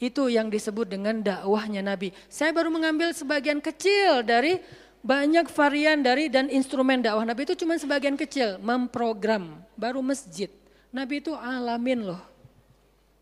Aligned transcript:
Itu 0.00 0.28
yang 0.28 0.48
disebut 0.48 0.88
dengan 0.88 1.20
dakwahnya 1.20 1.84
Nabi. 1.84 2.12
Saya 2.28 2.52
baru 2.52 2.72
mengambil 2.72 3.12
sebagian 3.12 3.60
kecil 3.60 4.24
dari 4.24 4.60
banyak 5.00 5.48
varian 5.48 6.04
dari 6.04 6.28
dan 6.28 6.52
instrumen 6.52 7.00
dakwah 7.00 7.24
Nabi 7.24 7.48
itu 7.48 7.56
cuma 7.56 7.76
sebagian 7.80 8.16
kecil, 8.16 8.60
memprogram, 8.60 9.64
baru 9.76 10.04
masjid. 10.04 10.52
Nabi 10.92 11.24
itu 11.24 11.32
alamin 11.32 12.04
loh. 12.12 12.29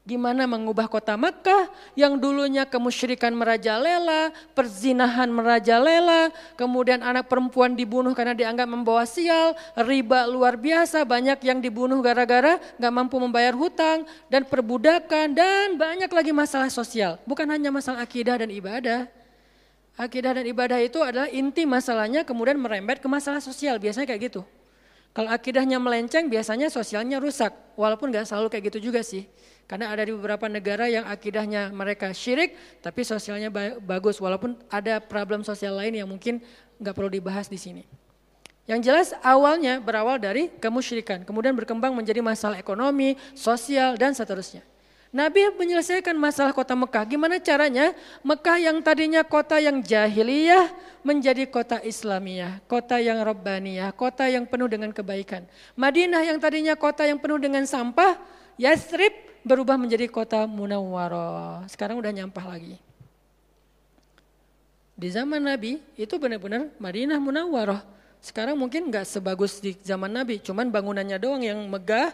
Gimana 0.09 0.49
mengubah 0.49 0.89
kota 0.89 1.21
Mekah 1.21 1.69
yang 1.93 2.17
dulunya 2.17 2.65
kemusyrikan 2.65 3.29
merajalela, 3.37 4.33
perzinahan 4.57 5.29
merajalela, 5.29 6.33
kemudian 6.57 7.05
anak 7.05 7.29
perempuan 7.29 7.77
dibunuh 7.77 8.17
karena 8.17 8.33
dianggap 8.33 8.65
membawa 8.73 9.05
sial, 9.05 9.53
riba 9.77 10.25
luar 10.25 10.57
biasa, 10.57 11.05
banyak 11.05 11.45
yang 11.45 11.61
dibunuh 11.61 12.01
gara-gara 12.01 12.57
gak 12.81 12.89
mampu 12.89 13.21
membayar 13.21 13.53
hutang, 13.53 14.09
dan 14.33 14.49
perbudakan, 14.49 15.37
dan 15.37 15.77
banyak 15.77 16.09
lagi 16.09 16.33
masalah 16.33 16.73
sosial. 16.73 17.21
Bukan 17.29 17.45
hanya 17.45 17.69
masalah 17.69 18.01
akidah 18.01 18.41
dan 18.41 18.49
ibadah. 18.49 19.05
Akidah 19.93 20.41
dan 20.41 20.49
ibadah 20.49 20.81
itu 20.81 21.05
adalah 21.05 21.29
inti 21.29 21.69
masalahnya 21.69 22.25
kemudian 22.25 22.57
merembet 22.57 22.97
ke 22.97 23.09
masalah 23.13 23.45
sosial, 23.45 23.77
biasanya 23.77 24.09
kayak 24.09 24.33
gitu. 24.33 24.41
Kalau 25.13 25.29
akidahnya 25.29 25.77
melenceng 25.77 26.33
biasanya 26.33 26.73
sosialnya 26.73 27.21
rusak, 27.21 27.53
walaupun 27.77 28.09
gak 28.09 28.25
selalu 28.25 28.49
kayak 28.49 28.73
gitu 28.73 28.89
juga 28.89 29.05
sih. 29.05 29.29
Karena 29.69 29.93
ada 29.93 30.01
di 30.01 30.17
beberapa 30.17 30.49
negara 30.49 30.89
yang 30.89 31.05
akidahnya 31.05 31.69
mereka 31.69 32.09
syirik, 32.17 32.57
tapi 32.81 33.05
sosialnya 33.05 33.53
bagus. 33.85 34.17
Walaupun 34.17 34.57
ada 34.73 34.97
problem 34.97 35.45
sosial 35.45 35.77
lain 35.77 35.93
yang 35.93 36.09
mungkin 36.09 36.41
nggak 36.81 36.95
perlu 36.97 37.13
dibahas 37.13 37.53
di 37.53 37.61
sini. 37.61 37.85
Yang 38.65 38.81
jelas 38.85 39.09
awalnya 39.21 39.77
berawal 39.77 40.17
dari 40.17 40.49
kemusyrikan, 40.57 41.25
kemudian 41.25 41.53
berkembang 41.53 41.93
menjadi 41.93 42.25
masalah 42.25 42.57
ekonomi, 42.57 43.17
sosial, 43.37 43.97
dan 44.01 44.17
seterusnya. 44.17 44.65
Nabi 45.09 45.41
menyelesaikan 45.57 46.13
masalah 46.21 46.53
kota 46.53 46.77
Mekah. 46.77 47.05
Gimana 47.09 47.41
caranya? 47.41 47.97
Mekah 48.21 48.61
yang 48.61 48.77
tadinya 48.85 49.25
kota 49.25 49.57
yang 49.57 49.81
jahiliyah 49.81 50.69
menjadi 51.01 51.49
kota 51.49 51.81
Islamiyah, 51.81 52.61
kota 52.69 53.01
yang 53.01 53.17
Rabbaniyah, 53.25 53.97
kota 53.97 54.29
yang 54.29 54.45
penuh 54.45 54.69
dengan 54.69 54.93
kebaikan. 54.93 55.49
Madinah 55.73 56.29
yang 56.29 56.37
tadinya 56.37 56.77
kota 56.77 57.09
yang 57.09 57.17
penuh 57.17 57.41
dengan 57.41 57.65
sampah, 57.65 58.21
Yasrib 58.61 59.38
berubah 59.49 59.81
menjadi 59.81 60.05
kota 60.13 60.45
Munawwarah. 60.45 61.65
Sekarang 61.73 61.97
udah 61.97 62.13
nyampah 62.13 62.45
lagi. 62.45 62.77
Di 64.99 65.09
zaman 65.09 65.41
Nabi 65.41 65.81
itu 65.97 66.15
benar-benar 66.21 66.69
Madinah 66.77 67.17
Munawwarah. 67.17 67.81
Sekarang 68.21 68.59
mungkin 68.59 68.91
nggak 68.91 69.07
sebagus 69.07 69.63
di 69.63 69.73
zaman 69.81 70.11
Nabi, 70.11 70.43
cuman 70.43 70.69
bangunannya 70.69 71.17
doang 71.23 71.41
yang 71.41 71.57
megah, 71.71 72.11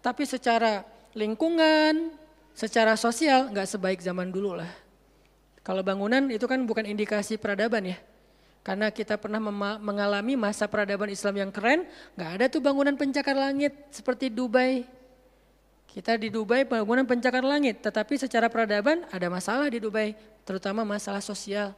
tapi 0.00 0.24
secara 0.24 0.80
lingkungan, 1.12 2.10
secara 2.56 2.96
sosial 2.96 3.52
nggak 3.52 3.68
sebaik 3.68 4.00
zaman 4.00 4.32
dulu 4.32 4.56
lah. 4.56 4.72
Kalau 5.60 5.84
bangunan 5.84 6.26
itu 6.32 6.42
kan 6.48 6.58
bukan 6.64 6.88
indikasi 6.88 7.36
peradaban 7.36 7.94
ya. 7.94 8.00
Karena 8.62 8.88
kita 8.94 9.18
pernah 9.18 9.42
mengalami 9.76 10.38
masa 10.38 10.64
peradaban 10.70 11.10
Islam 11.12 11.34
yang 11.36 11.50
keren, 11.52 11.84
nggak 12.16 12.30
ada 12.38 12.44
tuh 12.48 12.62
bangunan 12.64 12.94
pencakar 12.96 13.34
langit 13.36 13.74
seperti 13.92 14.32
Dubai, 14.32 14.88
kita 15.92 16.16
di 16.16 16.32
Dubai 16.32 16.64
bangunan 16.64 17.04
pencakar 17.04 17.44
langit, 17.44 17.84
tetapi 17.84 18.16
secara 18.16 18.48
peradaban 18.48 19.04
ada 19.12 19.28
masalah 19.28 19.68
di 19.68 19.76
Dubai, 19.76 20.16
terutama 20.48 20.88
masalah 20.88 21.20
sosial. 21.20 21.76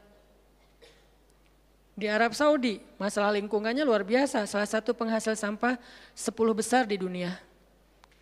Di 1.99 2.07
Arab 2.07 2.31
Saudi, 2.35 2.79
masalah 2.95 3.35
lingkungannya 3.35 3.83
luar 3.83 4.07
biasa, 4.07 4.47
salah 4.47 4.67
satu 4.71 4.95
penghasil 4.95 5.35
sampah 5.35 5.79
10 6.15 6.31
besar 6.55 6.87
di 6.87 6.95
dunia. 6.95 7.35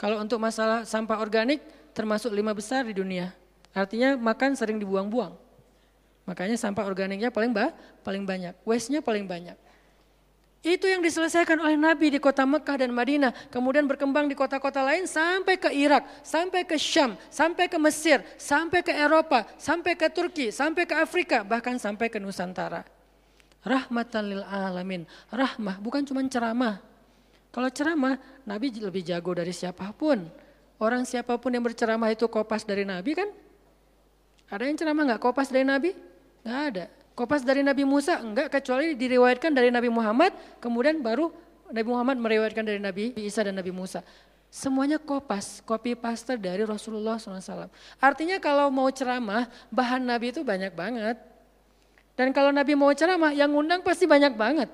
Kalau 0.01 0.21
untuk 0.21 0.41
masalah 0.41 0.89
sampah 0.89 1.21
organik, 1.21 1.61
termasuk 1.93 2.33
lima 2.33 2.57
besar 2.57 2.89
di 2.89 2.97
dunia. 2.97 3.33
Artinya 3.77 4.17
makan 4.17 4.57
sering 4.57 4.81
dibuang-buang. 4.81 5.37
Makanya 6.25 6.57
sampah 6.57 6.89
organiknya 6.89 7.29
paling 7.29 7.53
bah, 7.53 7.73
paling 8.01 8.25
banyak, 8.25 8.57
waste-nya 8.65 9.05
paling 9.05 9.29
banyak. 9.29 9.57
Itu 10.63 10.87
yang 10.87 11.03
diselesaikan 11.03 11.59
oleh 11.59 11.75
Nabi 11.75 12.15
di 12.15 12.23
kota 12.23 12.47
Mekah 12.47 12.87
dan 12.87 12.95
Madinah. 12.95 13.35
Kemudian 13.51 13.83
berkembang 13.83 14.31
di 14.31 14.39
kota-kota 14.39 14.79
lain 14.79 15.11
sampai 15.11 15.59
ke 15.59 15.75
Irak, 15.75 16.07
sampai 16.23 16.63
ke 16.63 16.79
Syam, 16.79 17.19
sampai 17.35 17.67
ke 17.67 17.75
Mesir, 17.83 18.23
sampai 18.39 18.79
ke 18.87 18.95
Eropa, 18.95 19.43
sampai 19.59 19.99
ke 19.99 20.07
Turki, 20.07 20.55
sampai 20.55 20.87
ke 20.87 20.95
Afrika, 20.95 21.43
bahkan 21.43 21.83
sampai 21.83 22.07
ke 22.07 22.23
Nusantara. 22.23 22.87
Rahmatan 23.67 24.23
lil 24.31 24.43
alamin. 24.47 25.03
Rahmah 25.35 25.83
bukan 25.83 26.07
cuma 26.07 26.23
ceramah. 26.31 26.79
Kalau 27.51 27.67
ceramah, 27.67 28.15
Nabi 28.47 28.71
lebih 28.79 29.03
jago 29.03 29.35
dari 29.35 29.51
siapa 29.51 29.91
pun. 29.91 30.31
Orang 30.79 31.03
siapa 31.03 31.43
pun 31.43 31.51
yang 31.51 31.67
berceramah 31.67 32.15
itu 32.15 32.31
kopas 32.31 32.63
dari 32.63 32.87
Nabi 32.87 33.19
kan? 33.19 33.27
Ada 34.47 34.63
yang 34.71 34.79
ceramah 34.79 35.03
nggak 35.11 35.23
kopas 35.23 35.51
dari 35.51 35.67
Nabi? 35.67 35.91
Nggak 36.47 36.61
ada. 36.71 36.87
Kopas 37.13 37.45
dari 37.45 37.61
Nabi 37.61 37.85
Musa 37.85 38.17
enggak 38.25 38.49
kecuali 38.49 38.97
diriwayatkan 38.97 39.53
dari 39.53 39.69
Nabi 39.69 39.93
Muhammad, 39.93 40.33
kemudian 40.65 41.05
baru 41.05 41.29
Nabi 41.69 41.89
Muhammad 41.89 42.17
meriwayatkan 42.17 42.65
dari 42.65 42.81
Nabi 42.81 43.13
Isa 43.21 43.45
dan 43.45 43.57
Nabi 43.57 43.69
Musa. 43.69 44.01
Semuanya 44.53 45.01
kopas, 45.01 45.65
copy 45.65 45.97
paste 45.97 46.37
dari 46.37 46.61
Rasulullah 46.69 47.17
SAW. 47.17 47.73
Artinya 47.97 48.37
kalau 48.37 48.69
mau 48.69 48.89
ceramah, 48.93 49.49
bahan 49.73 50.05
Nabi 50.05 50.29
itu 50.29 50.45
banyak 50.45 50.77
banget. 50.77 51.17
Dan 52.13 52.37
kalau 52.37 52.53
Nabi 52.53 52.77
mau 52.77 52.93
ceramah, 52.93 53.33
yang 53.33 53.49
undang 53.57 53.81
pasti 53.81 54.05
banyak 54.05 54.37
banget. 54.37 54.69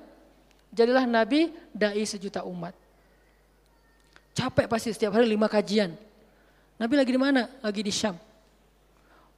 Jadilah 0.75 1.07
Nabi 1.07 1.55
dai 1.71 2.03
sejuta 2.03 2.43
umat. 2.43 2.75
Capek 4.35 4.67
pasti 4.67 4.91
setiap 4.91 5.15
hari 5.15 5.31
lima 5.31 5.47
kajian. 5.47 5.95
Nabi 6.75 6.93
lagi 6.99 7.11
di 7.15 7.19
mana? 7.19 7.47
Lagi 7.63 7.79
di 7.79 7.91
Syam. 7.91 8.19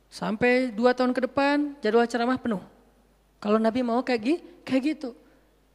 Sampai 0.09 0.73
dua 0.73 0.97
tahun 0.97 1.13
ke 1.13 1.29
depan 1.29 1.77
jadwal 1.85 2.09
ceramah 2.09 2.41
penuh. 2.41 2.61
Kalau 3.41 3.57
Nabi 3.57 3.81
mau 3.81 4.05
kayak, 4.05 4.37
kayak 4.61 4.81
gitu. 4.95 5.17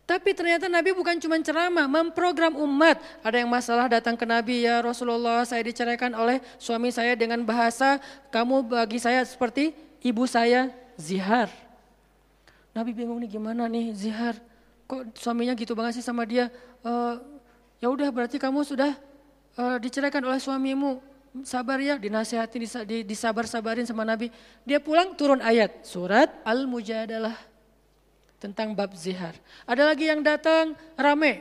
Tapi 0.06 0.30
ternyata 0.38 0.70
Nabi 0.70 0.94
bukan 0.94 1.18
cuma 1.18 1.34
ceramah, 1.42 1.90
memprogram 1.90 2.54
umat. 2.62 3.02
Ada 3.26 3.42
yang 3.42 3.50
masalah 3.50 3.90
datang 3.90 4.14
ke 4.14 4.22
Nabi, 4.22 4.62
ya 4.62 4.78
Rasulullah 4.78 5.42
saya 5.42 5.66
diceraikan 5.66 6.14
oleh 6.14 6.38
suami 6.62 6.94
saya 6.94 7.18
dengan 7.18 7.42
bahasa, 7.42 7.98
kamu 8.30 8.70
bagi 8.70 9.02
saya 9.02 9.26
seperti 9.26 9.74
ibu 10.06 10.22
saya, 10.30 10.70
zihar. 10.94 11.50
Nabi 12.70 12.94
bingung 12.94 13.18
nih 13.18 13.34
gimana 13.34 13.66
nih 13.66 13.90
zihar, 13.98 14.38
kok 14.86 15.10
suaminya 15.18 15.58
gitu 15.58 15.74
banget 15.74 15.98
sih 15.98 16.06
sama 16.06 16.22
dia. 16.22 16.54
Uh, 16.86 17.18
ya 17.82 17.90
udah 17.90 18.06
berarti 18.14 18.38
kamu 18.38 18.62
sudah 18.62 18.94
uh, 19.58 19.74
diceraikan 19.82 20.22
oleh 20.22 20.38
suamimu, 20.38 21.02
sabar 21.42 21.82
ya, 21.82 21.98
dinasihati, 21.98 22.62
disabar-sabarin 23.02 23.90
sama 23.90 24.06
Nabi. 24.06 24.30
Dia 24.62 24.78
pulang 24.78 25.18
turun 25.18 25.42
ayat, 25.42 25.82
surat 25.82 26.30
Al-Mujadalah 26.46 27.55
tentang 28.36 28.76
bab 28.76 28.92
zihar. 28.92 29.34
Ada 29.64 29.92
lagi 29.92 30.08
yang 30.08 30.20
datang 30.20 30.76
rame, 30.96 31.40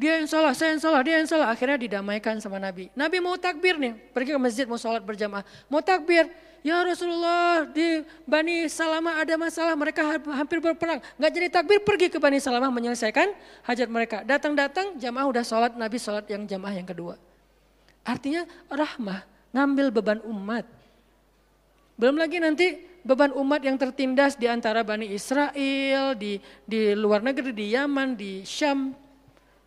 dia 0.00 0.16
yang 0.16 0.24
salah, 0.24 0.56
saya 0.56 0.72
yang 0.72 0.80
salah, 0.80 1.00
dia 1.04 1.20
yang 1.20 1.28
salah. 1.28 1.52
Akhirnya 1.52 1.76
didamaikan 1.76 2.40
sama 2.40 2.56
Nabi. 2.56 2.88
Nabi 2.96 3.20
mau 3.20 3.36
takbir 3.36 3.76
nih, 3.76 3.92
pergi 4.16 4.32
ke 4.32 4.40
masjid 4.40 4.64
mau 4.64 4.80
sholat 4.80 5.04
berjamaah. 5.04 5.44
Mau 5.68 5.84
takbir, 5.84 6.24
ya 6.64 6.80
Rasulullah 6.80 7.68
di 7.68 8.00
Bani 8.24 8.64
Salamah 8.64 9.20
ada 9.20 9.36
masalah, 9.36 9.76
mereka 9.76 10.00
hampir 10.08 10.64
berperang. 10.64 11.04
Gak 11.20 11.32
jadi 11.36 11.52
takbir, 11.52 11.84
pergi 11.84 12.08
ke 12.08 12.16
Bani 12.16 12.40
Salamah 12.40 12.72
menyelesaikan 12.72 13.28
hajat 13.68 13.88
mereka. 13.92 14.24
Datang-datang 14.24 14.96
jamaah 14.96 15.28
udah 15.28 15.44
sholat, 15.44 15.76
Nabi 15.76 16.00
sholat 16.00 16.24
yang 16.32 16.48
jamaah 16.48 16.80
yang 16.80 16.88
kedua. 16.88 17.20
Artinya 18.00 18.48
rahmah, 18.72 19.28
ngambil 19.52 19.92
beban 19.92 20.18
umat. 20.24 20.64
Belum 22.00 22.16
lagi 22.16 22.40
nanti 22.40 22.80
beban 23.04 23.28
umat 23.36 23.60
yang 23.60 23.76
tertindas 23.76 24.32
di 24.32 24.48
antara 24.48 24.80
Bani 24.80 25.12
Israel, 25.12 26.16
di, 26.16 26.40
di 26.64 26.96
luar 26.96 27.20
negeri, 27.20 27.52
di 27.52 27.76
Yaman, 27.76 28.16
di 28.16 28.40
Syam. 28.40 28.96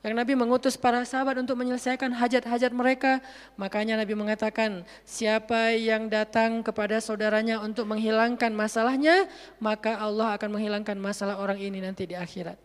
Yang 0.01 0.13
Nabi 0.17 0.33
mengutus 0.33 0.73
para 0.73 1.05
sahabat 1.05 1.37
untuk 1.39 1.53
menyelesaikan 1.61 2.09
hajat-hajat 2.09 2.73
mereka. 2.73 3.21
Makanya 3.53 4.01
Nabi 4.01 4.17
mengatakan, 4.17 4.81
siapa 5.05 5.77
yang 5.77 6.09
datang 6.09 6.65
kepada 6.65 6.97
saudaranya 6.97 7.61
untuk 7.61 7.85
menghilangkan 7.85 8.49
masalahnya, 8.49 9.29
maka 9.61 9.95
Allah 10.01 10.33
akan 10.33 10.57
menghilangkan 10.57 10.97
masalah 10.97 11.37
orang 11.37 11.61
ini 11.61 11.85
nanti 11.85 12.09
di 12.09 12.17
akhirat. 12.17 12.57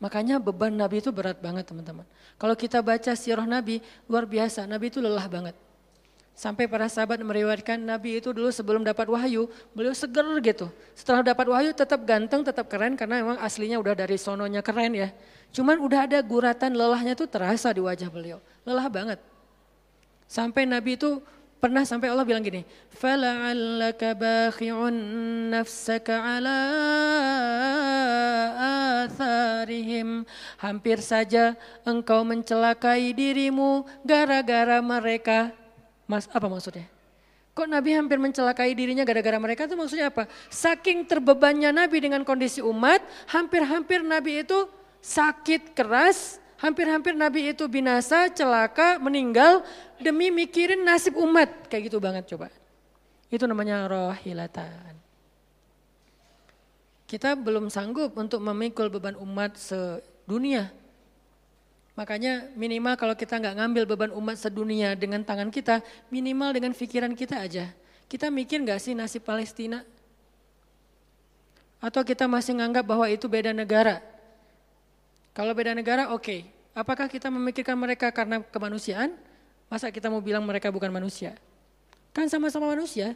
Makanya 0.00 0.40
beban 0.40 0.72
Nabi 0.72 1.04
itu 1.04 1.12
berat 1.12 1.36
banget 1.44 1.68
teman-teman. 1.68 2.08
Kalau 2.40 2.56
kita 2.56 2.80
baca 2.80 3.12
sirah 3.12 3.44
Nabi, 3.44 3.84
luar 4.08 4.24
biasa. 4.24 4.64
Nabi 4.64 4.88
itu 4.88 4.98
lelah 4.98 5.28
banget. 5.28 5.69
Sampai 6.40 6.64
para 6.64 6.88
sahabat 6.88 7.20
meriwayatkan 7.20 7.76
Nabi 7.76 8.16
itu 8.16 8.32
dulu 8.32 8.48
sebelum 8.48 8.80
dapat 8.80 9.04
wahyu, 9.12 9.44
beliau 9.76 9.92
seger 9.92 10.24
gitu. 10.40 10.72
Setelah 10.96 11.20
dapat 11.20 11.52
wahyu 11.52 11.76
tetap 11.76 12.00
ganteng, 12.08 12.40
tetap 12.40 12.64
keren 12.64 12.96
karena 12.96 13.20
memang 13.20 13.36
aslinya 13.44 13.76
udah 13.76 13.92
dari 13.92 14.16
sononya 14.16 14.64
keren 14.64 14.96
ya. 14.96 15.12
Cuman 15.52 15.76
udah 15.76 16.08
ada 16.08 16.16
guratan 16.24 16.72
lelahnya 16.72 17.12
tuh 17.12 17.28
terasa 17.28 17.68
di 17.76 17.84
wajah 17.84 18.08
beliau. 18.08 18.40
Lelah 18.64 18.88
banget. 18.88 19.20
Sampai 20.24 20.64
Nabi 20.64 20.96
itu 20.96 21.20
pernah 21.60 21.84
sampai 21.84 22.08
Allah 22.08 22.24
bilang 22.24 22.40
gini, 22.40 22.64
فَلَعَلَّكَ 22.96 24.00
bakhi'un 24.16 24.96
نَفْسَكَ 25.52 26.08
عَلَىٰ 26.08 26.62
آثَارِهِمْ 29.04 30.08
Hampir 30.56 31.04
saja 31.04 31.52
engkau 31.84 32.24
mencelakai 32.24 33.12
dirimu 33.12 33.84
gara-gara 34.08 34.80
mereka 34.80 35.59
Mas, 36.10 36.26
apa 36.34 36.50
maksudnya? 36.50 36.90
Kok 37.54 37.70
Nabi 37.70 37.94
hampir 37.94 38.18
mencelakai 38.18 38.74
dirinya 38.74 39.06
gara-gara 39.06 39.38
mereka 39.38 39.70
itu 39.70 39.78
maksudnya 39.78 40.10
apa? 40.10 40.26
Saking 40.50 41.06
terbebannya 41.06 41.70
Nabi 41.70 42.02
dengan 42.02 42.26
kondisi 42.26 42.58
umat, 42.58 42.98
hampir-hampir 43.30 44.02
Nabi 44.02 44.42
itu 44.42 44.66
sakit 44.98 45.70
keras, 45.70 46.42
hampir-hampir 46.58 47.14
Nabi 47.14 47.54
itu 47.54 47.62
binasa, 47.70 48.26
celaka, 48.26 48.98
meninggal 48.98 49.62
demi 50.02 50.34
mikirin 50.34 50.82
nasib 50.82 51.14
umat. 51.14 51.70
Kayak 51.70 51.94
gitu 51.94 52.02
banget 52.02 52.26
coba. 52.34 52.50
Itu 53.30 53.46
namanya 53.46 53.86
rohilatan. 53.86 54.98
Kita 57.06 57.38
belum 57.38 57.70
sanggup 57.70 58.18
untuk 58.18 58.42
memikul 58.42 58.90
beban 58.90 59.14
umat 59.14 59.54
sedunia. 59.58 60.74
Makanya 61.98 62.48
minimal 62.54 62.94
kalau 62.94 63.14
kita 63.18 63.36
nggak 63.36 63.54
ngambil 63.60 63.82
beban 63.84 64.10
umat 64.14 64.38
sedunia 64.38 64.94
dengan 64.94 65.20
tangan 65.26 65.50
kita, 65.50 65.82
minimal 66.08 66.54
dengan 66.54 66.72
pikiran 66.72 67.12
kita 67.12 67.42
aja. 67.42 67.66
Kita 68.10 68.30
mikir 68.30 68.62
nggak 68.62 68.80
sih 68.82 68.94
nasib 68.94 69.26
Palestina? 69.26 69.82
Atau 71.80 72.04
kita 72.04 72.28
masih 72.28 72.58
nganggap 72.58 72.84
bahwa 72.84 73.06
itu 73.08 73.26
beda 73.26 73.54
negara? 73.56 74.02
Kalau 75.32 75.54
beda 75.54 75.72
negara 75.72 76.10
oke. 76.10 76.22
Okay. 76.22 76.40
Apakah 76.70 77.10
kita 77.10 77.26
memikirkan 77.30 77.74
mereka 77.74 78.14
karena 78.14 78.38
kemanusiaan? 78.46 79.14
Masa 79.66 79.90
kita 79.90 80.06
mau 80.06 80.22
bilang 80.22 80.42
mereka 80.46 80.70
bukan 80.70 80.90
manusia? 80.90 81.34
Kan 82.14 82.26
sama-sama 82.30 82.70
manusia. 82.70 83.14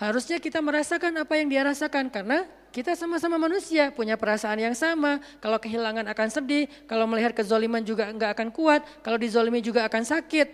Harusnya 0.00 0.40
kita 0.40 0.64
merasakan 0.64 1.12
apa 1.20 1.36
yang 1.36 1.52
dia 1.52 1.60
rasakan 1.60 2.08
karena 2.08 2.48
kita 2.72 2.96
sama-sama 2.96 3.36
manusia, 3.36 3.92
punya 3.92 4.16
perasaan 4.16 4.56
yang 4.56 4.72
sama. 4.72 5.20
Kalau 5.44 5.60
kehilangan 5.60 6.08
akan 6.08 6.28
sedih, 6.32 6.72
kalau 6.88 7.04
melihat 7.04 7.36
kezoliman 7.36 7.84
juga 7.84 8.08
enggak 8.08 8.32
akan 8.32 8.48
kuat, 8.48 8.80
kalau 9.04 9.20
dizolimi 9.20 9.60
juga 9.60 9.84
akan 9.84 10.00
sakit. 10.00 10.48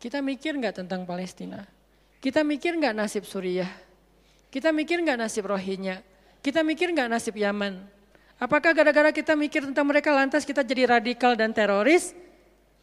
Kita 0.00 0.24
mikir 0.24 0.56
enggak 0.56 0.80
tentang 0.80 1.04
Palestina? 1.04 1.68
Kita 2.16 2.40
mikir 2.40 2.72
enggak 2.72 2.96
nasib 2.96 3.28
Suriah? 3.28 3.68
Kita 4.48 4.72
mikir 4.72 5.04
enggak 5.04 5.20
nasib 5.20 5.44
Rohingya? 5.44 6.00
Kita 6.40 6.64
mikir 6.64 6.96
enggak 6.96 7.12
nasib 7.12 7.36
Yaman? 7.36 7.84
Apakah 8.40 8.72
gara-gara 8.72 9.12
kita 9.12 9.36
mikir 9.36 9.60
tentang 9.60 9.84
mereka 9.84 10.16
lantas 10.16 10.48
kita 10.48 10.64
jadi 10.64 10.88
radikal 10.88 11.36
dan 11.36 11.52
teroris? 11.52 12.16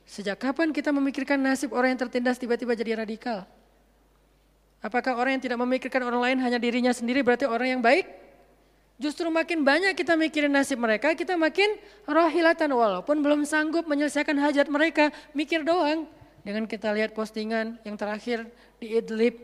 Sejak 0.06 0.38
kapan 0.38 0.70
kita 0.70 0.94
memikirkan 0.94 1.42
nasib 1.42 1.74
orang 1.74 1.98
yang 1.98 2.06
tertindas 2.06 2.38
tiba-tiba 2.38 2.78
jadi 2.78 3.02
radikal? 3.02 3.50
Apakah 4.84 5.16
orang 5.16 5.40
yang 5.40 5.44
tidak 5.48 5.58
memikirkan 5.64 6.04
orang 6.04 6.20
lain 6.20 6.38
hanya 6.44 6.60
dirinya 6.60 6.92
sendiri 6.92 7.24
berarti 7.24 7.48
orang 7.48 7.80
yang 7.80 7.82
baik? 7.82 8.04
Justru 9.00 9.32
makin 9.32 9.64
banyak 9.64 9.96
kita 9.96 10.20
mikirin 10.20 10.52
nasib 10.52 10.76
mereka, 10.76 11.16
kita 11.16 11.40
makin 11.40 11.80
rohilatan 12.04 12.68
walaupun 12.68 13.24
belum 13.24 13.48
sanggup 13.48 13.88
menyelesaikan 13.88 14.36
hajat 14.36 14.68
mereka, 14.68 15.08
mikir 15.32 15.64
doang. 15.64 16.04
Dengan 16.44 16.68
kita 16.68 16.92
lihat 16.92 17.16
postingan 17.16 17.80
yang 17.88 17.96
terakhir 17.96 18.44
di 18.76 19.00
Idlib, 19.00 19.40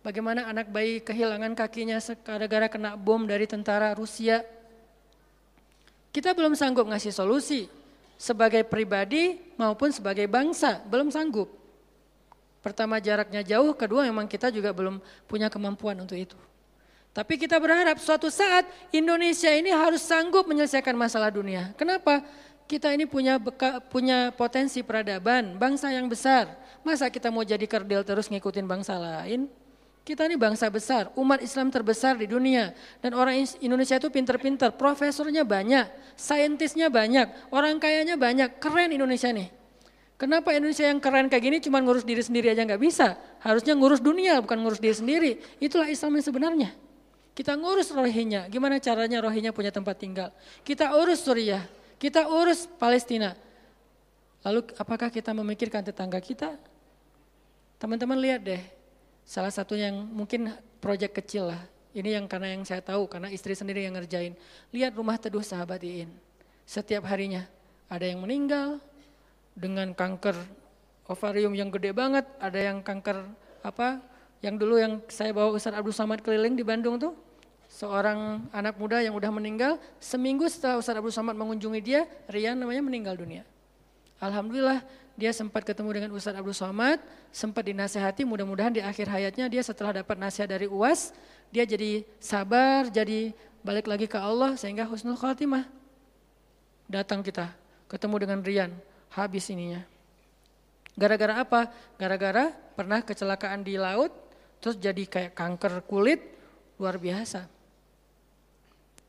bagaimana 0.00 0.48
anak 0.48 0.72
bayi 0.72 1.04
kehilangan 1.04 1.52
kakinya 1.52 2.00
gara-gara 2.24 2.72
kena 2.72 2.96
bom 2.96 3.28
dari 3.28 3.44
tentara 3.44 3.92
Rusia. 3.92 4.40
Kita 6.08 6.32
belum 6.32 6.56
sanggup 6.56 6.88
ngasih 6.88 7.12
solusi 7.12 7.68
sebagai 8.16 8.64
pribadi 8.64 9.36
maupun 9.60 9.92
sebagai 9.92 10.24
bangsa, 10.24 10.80
belum 10.88 11.12
sanggup. 11.12 11.57
Pertama 12.58 12.98
jaraknya 12.98 13.40
jauh, 13.46 13.70
kedua 13.74 14.02
memang 14.06 14.26
kita 14.26 14.50
juga 14.50 14.74
belum 14.74 14.98
punya 15.30 15.46
kemampuan 15.46 15.94
untuk 16.02 16.18
itu. 16.18 16.38
Tapi 17.14 17.34
kita 17.34 17.58
berharap 17.58 17.98
suatu 17.98 18.30
saat 18.30 18.68
Indonesia 18.94 19.50
ini 19.50 19.74
harus 19.74 20.04
sanggup 20.06 20.46
menyelesaikan 20.46 20.94
masalah 20.94 21.34
dunia. 21.34 21.74
Kenapa? 21.74 22.22
Kita 22.68 22.92
ini 22.92 23.08
punya 23.08 23.40
beka, 23.40 23.80
punya 23.88 24.28
potensi 24.30 24.84
peradaban, 24.84 25.56
bangsa 25.56 25.88
yang 25.88 26.04
besar. 26.06 26.52
Masa 26.84 27.08
kita 27.08 27.32
mau 27.32 27.42
jadi 27.42 27.64
kerdil 27.64 28.04
terus 28.04 28.28
ngikutin 28.28 28.68
bangsa 28.68 29.00
lain? 29.00 29.48
Kita 30.04 30.24
ini 30.24 30.40
bangsa 30.40 30.68
besar, 30.72 31.12
umat 31.16 31.40
Islam 31.40 31.68
terbesar 31.68 32.16
di 32.16 32.24
dunia. 32.24 32.72
Dan 33.00 33.12
orang 33.12 33.44
Indonesia 33.60 33.96
itu 33.96 34.08
pinter-pinter, 34.08 34.72
profesornya 34.72 35.44
banyak, 35.44 35.84
saintisnya 36.16 36.88
banyak, 36.88 37.28
orang 37.52 37.76
kayanya 37.76 38.16
banyak, 38.16 38.56
keren 38.56 38.88
Indonesia 38.88 39.28
nih. 39.32 39.57
Kenapa 40.18 40.50
Indonesia 40.50 40.82
yang 40.82 40.98
keren 40.98 41.30
kayak 41.30 41.44
gini 41.46 41.56
cuma 41.62 41.78
ngurus 41.78 42.02
diri 42.02 42.18
sendiri 42.18 42.50
aja 42.50 42.66
nggak 42.66 42.82
bisa? 42.82 43.14
Harusnya 43.38 43.78
ngurus 43.78 44.02
dunia 44.02 44.42
bukan 44.42 44.58
ngurus 44.58 44.82
diri 44.82 44.96
sendiri. 44.98 45.30
Itulah 45.62 45.86
Islam 45.86 46.18
yang 46.18 46.26
sebenarnya. 46.26 46.70
Kita 47.38 47.54
ngurus 47.54 47.94
rohinya, 47.94 48.50
gimana 48.50 48.82
caranya 48.82 49.22
rohinya 49.22 49.54
punya 49.54 49.70
tempat 49.70 49.94
tinggal. 49.94 50.34
Kita 50.66 50.90
urus 50.98 51.22
Suriah, 51.22 51.62
kita 52.02 52.26
urus 52.26 52.66
Palestina. 52.66 53.38
Lalu 54.42 54.74
apakah 54.74 55.06
kita 55.06 55.30
memikirkan 55.30 55.86
tetangga 55.86 56.18
kita? 56.18 56.58
Teman-teman 57.78 58.18
lihat 58.18 58.42
deh, 58.42 58.58
salah 59.22 59.54
satu 59.54 59.78
yang 59.78 60.02
mungkin 60.02 60.50
proyek 60.82 61.14
kecil 61.22 61.54
lah. 61.54 61.62
Ini 61.94 62.18
yang 62.18 62.26
karena 62.26 62.58
yang 62.58 62.66
saya 62.66 62.82
tahu, 62.82 63.06
karena 63.06 63.30
istri 63.30 63.54
sendiri 63.54 63.86
yang 63.86 63.94
ngerjain. 63.94 64.34
Lihat 64.74 64.98
rumah 64.98 65.14
teduh 65.14 65.46
sahabat 65.46 65.78
Iin. 65.86 66.10
Setiap 66.66 67.06
harinya 67.06 67.46
ada 67.86 68.02
yang 68.02 68.18
meninggal, 68.18 68.82
dengan 69.58 69.90
kanker 69.90 70.38
ovarium 71.10 71.50
yang 71.52 71.68
gede 71.74 71.90
banget, 71.90 72.24
ada 72.38 72.58
yang 72.62 72.78
kanker 72.78 73.26
apa? 73.66 73.98
Yang 74.38 74.54
dulu 74.62 74.74
yang 74.78 75.02
saya 75.10 75.34
bawa 75.34 75.58
Ustaz 75.58 75.74
Abdul 75.74 75.96
Samad 75.96 76.22
keliling 76.22 76.54
di 76.54 76.62
Bandung 76.62 76.94
tuh, 76.94 77.18
seorang 77.66 78.46
anak 78.54 78.78
muda 78.78 79.02
yang 79.02 79.18
udah 79.18 79.34
meninggal, 79.34 79.82
seminggu 79.98 80.46
setelah 80.46 80.78
Ustaz 80.78 80.94
Abdul 80.94 81.10
Samad 81.10 81.34
mengunjungi 81.34 81.80
dia, 81.82 82.06
Rian 82.30 82.54
namanya 82.54 82.86
meninggal 82.86 83.18
dunia. 83.18 83.42
Alhamdulillah 84.22 84.86
dia 85.18 85.34
sempat 85.34 85.66
ketemu 85.66 85.90
dengan 85.98 86.10
Ustaz 86.14 86.38
Abdul 86.38 86.54
Somad, 86.54 87.02
sempat 87.34 87.66
dinasehati 87.66 88.22
mudah-mudahan 88.22 88.70
di 88.70 88.78
akhir 88.78 89.10
hayatnya 89.10 89.50
dia 89.50 89.66
setelah 89.66 89.90
dapat 89.90 90.14
nasihat 90.14 90.46
dari 90.46 90.70
UAS, 90.70 91.10
dia 91.50 91.66
jadi 91.66 92.06
sabar, 92.22 92.86
jadi 92.86 93.34
balik 93.66 93.90
lagi 93.90 94.06
ke 94.06 94.14
Allah 94.14 94.54
sehingga 94.54 94.86
husnul 94.86 95.18
khatimah. 95.18 95.66
Datang 96.86 97.26
kita 97.26 97.50
ketemu 97.90 98.16
dengan 98.22 98.38
Rian, 98.46 98.70
habis 99.12 99.48
ininya. 99.52 99.84
Gara-gara 100.98 101.46
apa? 101.46 101.60
Gara-gara 101.94 102.50
pernah 102.74 102.98
kecelakaan 102.98 103.62
di 103.62 103.78
laut, 103.78 104.10
terus 104.58 104.74
jadi 104.74 105.06
kayak 105.06 105.32
kanker 105.38 105.86
kulit, 105.86 106.18
luar 106.74 106.98
biasa. 106.98 107.46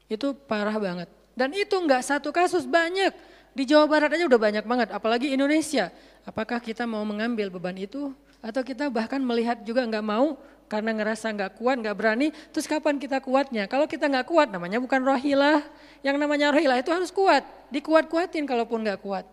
Itu 0.05 0.37
parah 0.37 0.77
banget. 0.77 1.09
Dan 1.33 1.53
itu 1.57 1.73
enggak 1.77 2.05
satu 2.05 2.29
kasus, 2.29 2.69
banyak. 2.69 3.09
Di 3.57 3.65
Jawa 3.65 3.89
Barat 3.89 4.13
aja 4.13 4.29
udah 4.29 4.37
banyak 4.37 4.65
banget, 4.69 4.89
apalagi 4.93 5.33
Indonesia. 5.33 5.89
Apakah 6.29 6.61
kita 6.61 6.85
mau 6.85 7.01
mengambil 7.01 7.49
beban 7.49 7.73
itu? 7.73 8.13
Atau 8.39 8.61
kita 8.61 8.87
bahkan 8.93 9.19
melihat 9.19 9.57
juga 9.65 9.81
enggak 9.81 10.05
mau 10.05 10.37
karena 10.69 10.93
ngerasa 10.93 11.33
enggak 11.33 11.57
kuat, 11.57 11.81
enggak 11.81 11.97
berani. 11.97 12.29
Terus 12.53 12.69
kapan 12.69 13.01
kita 13.01 13.17
kuatnya? 13.17 13.65
Kalau 13.65 13.89
kita 13.89 14.05
enggak 14.05 14.29
kuat 14.29 14.53
namanya 14.53 14.77
bukan 14.77 15.01
rohilah. 15.01 15.65
Yang 16.05 16.15
namanya 16.21 16.53
rohilah 16.53 16.77
itu 16.77 16.93
harus 16.93 17.09
kuat. 17.09 17.41
Dikuat-kuatin 17.73 18.45
kalaupun 18.45 18.85
enggak 18.85 19.01
kuat. 19.01 19.25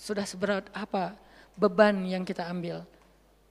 Sudah 0.00 0.24
seberat 0.24 0.72
apa 0.72 1.12
beban 1.52 1.92
yang 2.08 2.24
kita 2.24 2.48
ambil. 2.48 2.88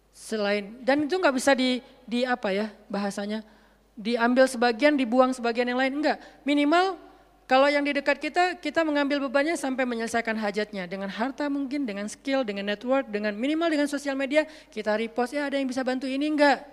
Selain 0.10 0.82
dan 0.82 1.06
itu 1.06 1.14
nggak 1.14 1.36
bisa 1.38 1.54
di 1.54 1.78
di 2.10 2.26
apa 2.26 2.50
ya 2.50 2.74
bahasanya 2.90 3.46
diambil 3.94 4.50
sebagian 4.50 4.98
dibuang 4.98 5.30
sebagian 5.30 5.70
yang 5.70 5.78
lain 5.78 6.02
enggak. 6.02 6.18
Minimal 6.42 6.98
kalau 7.46 7.70
yang 7.70 7.86
di 7.86 7.94
dekat 7.94 8.18
kita 8.18 8.58
kita 8.58 8.82
mengambil 8.82 9.22
bebannya 9.30 9.54
sampai 9.54 9.86
menyelesaikan 9.86 10.34
hajatnya 10.42 10.90
dengan 10.90 11.14
harta 11.14 11.46
mungkin 11.54 11.86
dengan 11.86 12.10
skill 12.10 12.42
dengan 12.42 12.66
network 12.66 13.14
dengan 13.14 13.38
minimal 13.38 13.70
dengan 13.70 13.86
sosial 13.86 14.18
media 14.18 14.50
kita 14.74 14.98
repost 14.98 15.38
ya 15.38 15.46
ada 15.46 15.62
yang 15.62 15.70
bisa 15.70 15.86
bantu 15.86 16.10
ini 16.10 16.34
enggak. 16.34 16.66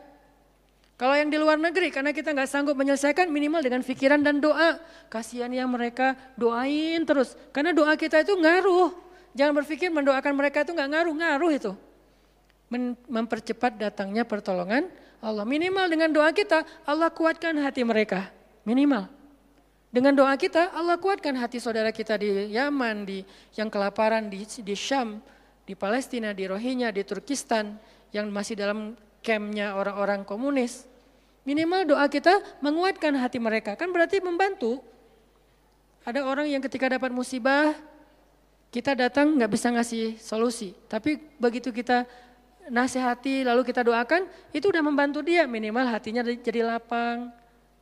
Kalau 0.96 1.12
yang 1.12 1.28
di 1.28 1.36
luar 1.36 1.60
negeri 1.60 1.92
karena 1.92 2.16
kita 2.16 2.32
nggak 2.32 2.48
sanggup 2.48 2.72
menyelesaikan 2.72 3.28
minimal 3.28 3.60
dengan 3.60 3.84
pikiran 3.84 4.24
dan 4.24 4.40
doa. 4.40 4.80
Kasihan 5.12 5.52
yang 5.52 5.68
mereka 5.68 6.16
doain 6.40 7.04
terus 7.04 7.36
karena 7.52 7.76
doa 7.76 7.92
kita 8.00 8.24
itu 8.24 8.32
ngaruh. 8.32 9.05
Jangan 9.36 9.52
berpikir 9.52 9.92
mendoakan 9.92 10.32
mereka 10.32 10.64
itu 10.64 10.72
nggak 10.72 10.90
ngaruh-ngaruh 10.90 11.52
itu. 11.52 11.72
mempercepat 13.06 13.78
datangnya 13.78 14.26
pertolongan 14.26 14.90
Allah. 15.22 15.46
Minimal 15.46 15.86
dengan 15.86 16.10
doa 16.10 16.34
kita, 16.34 16.66
Allah 16.82 17.14
kuatkan 17.14 17.54
hati 17.62 17.86
mereka. 17.86 18.26
Minimal. 18.66 19.06
Dengan 19.94 20.12
doa 20.18 20.34
kita, 20.34 20.74
Allah 20.74 20.98
kuatkan 20.98 21.30
hati 21.38 21.62
saudara 21.62 21.94
kita 21.94 22.18
di 22.18 22.50
Yaman, 22.50 23.06
di 23.06 23.22
yang 23.54 23.70
kelaparan 23.70 24.26
di, 24.26 24.42
di 24.42 24.74
Syam, 24.74 25.22
di 25.62 25.78
Palestina, 25.78 26.34
di 26.34 26.44
Rohingya, 26.50 26.90
di 26.90 27.06
Turkistan, 27.06 27.78
yang 28.10 28.28
masih 28.34 28.58
dalam 28.58 28.98
campnya 29.22 29.78
orang-orang 29.78 30.26
komunis. 30.26 30.90
Minimal 31.46 31.86
doa 31.86 32.10
kita 32.10 32.42
menguatkan 32.58 33.14
hati 33.14 33.38
mereka. 33.38 33.78
Kan 33.78 33.94
berarti 33.94 34.18
membantu. 34.18 34.82
Ada 36.02 36.26
orang 36.26 36.50
yang 36.50 36.62
ketika 36.62 36.90
dapat 36.90 37.14
musibah, 37.14 37.74
kita 38.76 38.92
datang 38.92 39.40
nggak 39.40 39.48
bisa 39.48 39.72
ngasih 39.72 40.20
solusi, 40.20 40.76
tapi 40.84 41.16
begitu 41.40 41.72
kita 41.72 42.04
nasihati 42.68 43.40
lalu 43.40 43.64
kita 43.64 43.80
doakan, 43.80 44.28
itu 44.52 44.68
udah 44.68 44.84
membantu 44.84 45.24
dia 45.24 45.48
minimal 45.48 45.88
hatinya 45.88 46.20
jadi 46.20 46.60
lapang. 46.60 47.32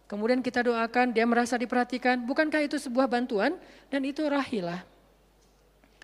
Kemudian 0.07 0.39
kita 0.39 0.63
doakan, 0.63 1.11
dia 1.11 1.27
merasa 1.27 1.59
diperhatikan. 1.59 2.23
Bukankah 2.23 2.63
itu 2.63 2.79
sebuah 2.79 3.11
bantuan? 3.11 3.59
Dan 3.91 4.07
itu 4.07 4.23
rahilah. 4.23 4.87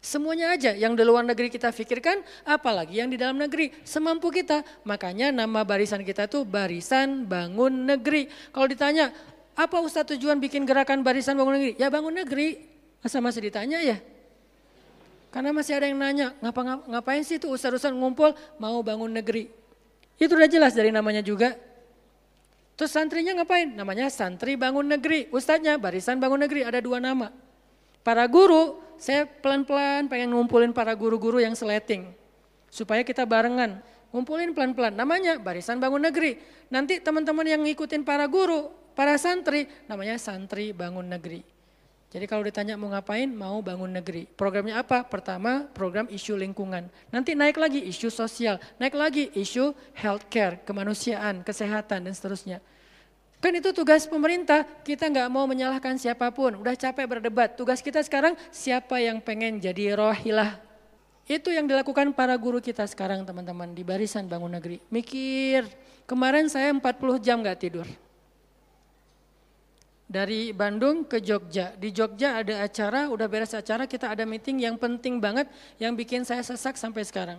Semuanya 0.01 0.57
aja 0.57 0.73
yang 0.73 0.97
di 0.97 1.05
luar 1.05 1.23
negeri 1.23 1.53
kita 1.53 1.69
pikirkan, 1.69 2.25
apalagi 2.49 2.99
yang 2.99 3.13
di 3.13 3.21
dalam 3.21 3.37
negeri. 3.37 3.71
Semampu 3.85 4.33
kita. 4.33 4.65
Makanya 4.89 5.31
nama 5.31 5.61
barisan 5.63 6.01
kita 6.01 6.27
tuh 6.27 6.49
Barisan 6.49 7.29
Bangun 7.29 7.85
Negeri. 7.87 8.27
Kalau 8.51 8.67
ditanya, 8.67 9.13
apa 9.53 9.77
Ustadz 9.85 10.17
tujuan 10.17 10.41
bikin 10.41 10.65
gerakan 10.65 11.05
Barisan 11.05 11.37
Bangun 11.37 11.61
Negeri? 11.61 11.73
Ya 11.77 11.93
bangun 11.93 12.17
negeri. 12.17 12.65
Masa 13.05 13.21
masih 13.21 13.53
ditanya 13.53 13.85
ya? 13.85 14.01
Karena 15.31 15.55
masih 15.55 15.79
ada 15.79 15.87
yang 15.87 15.99
nanya, 15.99 16.35
ngapa, 16.43 16.83
ngapain 16.91 17.23
sih 17.23 17.39
tuh 17.39 17.55
Ustadz-Ustadz 17.55 17.95
ngumpul 17.95 18.35
mau 18.59 18.83
bangun 18.83 19.15
negeri? 19.15 19.47
Itu 20.19 20.35
udah 20.35 20.51
jelas 20.51 20.75
dari 20.75 20.91
namanya 20.91 21.23
juga. 21.23 21.55
Terus 22.75 22.91
santrinya 22.91 23.39
ngapain? 23.39 23.71
Namanya 23.73 24.11
santri 24.11 24.59
bangun 24.59 24.91
negeri. 24.91 25.31
Ustadznya 25.31 25.79
barisan 25.79 26.19
bangun 26.19 26.45
negeri, 26.45 26.67
ada 26.67 26.83
dua 26.83 26.99
nama. 26.99 27.31
Para 28.01 28.27
guru, 28.27 28.81
saya 28.97 29.29
pelan-pelan 29.29 30.09
pengen 30.09 30.33
ngumpulin 30.33 30.73
para 30.75 30.93
guru-guru 30.97 31.39
yang 31.39 31.55
seleting. 31.55 32.11
Supaya 32.73 33.05
kita 33.07 33.23
barengan. 33.23 33.85
Ngumpulin 34.11 34.51
pelan-pelan. 34.57 34.97
Namanya 34.97 35.39
Barisan 35.39 35.79
Bangun 35.79 36.03
Negeri. 36.03 36.41
Nanti 36.73 36.99
teman-teman 36.99 37.47
yang 37.47 37.63
ngikutin 37.63 38.03
para 38.03 38.27
guru, 38.27 38.73
para 38.99 39.15
santri, 39.15 39.71
namanya 39.87 40.19
Santri 40.19 40.75
Bangun 40.75 41.07
Negeri. 41.07 41.60
Jadi 42.11 42.27
kalau 42.27 42.43
ditanya 42.43 42.75
mau 42.75 42.91
ngapain, 42.91 43.31
mau 43.31 43.63
bangun 43.63 43.87
negeri. 43.87 44.27
Programnya 44.27 44.83
apa? 44.83 45.07
Pertama, 45.07 45.71
program 45.71 46.11
isu 46.11 46.35
lingkungan. 46.35 46.91
Nanti 47.15 47.39
naik 47.39 47.55
lagi 47.55 47.87
isu 47.87 48.11
sosial, 48.11 48.59
naik 48.83 48.99
lagi 48.99 49.31
isu 49.31 49.71
healthcare, 49.95 50.59
kemanusiaan, 50.67 51.47
kesehatan, 51.47 52.11
dan 52.11 52.15
seterusnya. 52.15 52.59
Kan 53.39 53.55
itu 53.55 53.71
tugas 53.71 54.11
pemerintah, 54.11 54.67
kita 54.83 55.07
nggak 55.07 55.31
mau 55.31 55.47
menyalahkan 55.47 55.97
siapa 56.03 56.35
pun, 56.35 56.59
udah 56.59 56.75
capek 56.75 57.07
berdebat. 57.07 57.55
Tugas 57.55 57.79
kita 57.79 58.03
sekarang 58.03 58.35
siapa 58.51 58.99
yang 58.99 59.23
pengen 59.23 59.63
jadi 59.63 59.95
rohilah. 59.95 60.59
Itu 61.31 61.55
yang 61.55 61.71
dilakukan 61.71 62.11
para 62.11 62.35
guru 62.35 62.59
kita 62.59 62.83
sekarang 62.91 63.23
teman-teman 63.23 63.71
di 63.71 63.87
barisan 63.87 64.27
bangun 64.27 64.51
negeri. 64.51 64.83
Mikir, 64.91 65.63
kemarin 66.11 66.51
saya 66.51 66.75
40 66.75 67.23
jam 67.23 67.39
nggak 67.39 67.59
tidur. 67.63 67.87
Dari 70.11 70.51
Bandung 70.51 71.07
ke 71.07 71.23
Jogja. 71.23 71.71
Di 71.79 71.95
Jogja 71.95 72.43
ada 72.43 72.67
acara, 72.67 73.07
udah 73.07 73.31
beres 73.31 73.55
acara, 73.55 73.87
kita 73.87 74.11
ada 74.11 74.27
meeting 74.27 74.67
yang 74.67 74.75
penting 74.75 75.23
banget 75.23 75.47
yang 75.79 75.95
bikin 75.95 76.27
saya 76.27 76.43
sesak 76.43 76.75
sampai 76.75 77.07
sekarang 77.07 77.39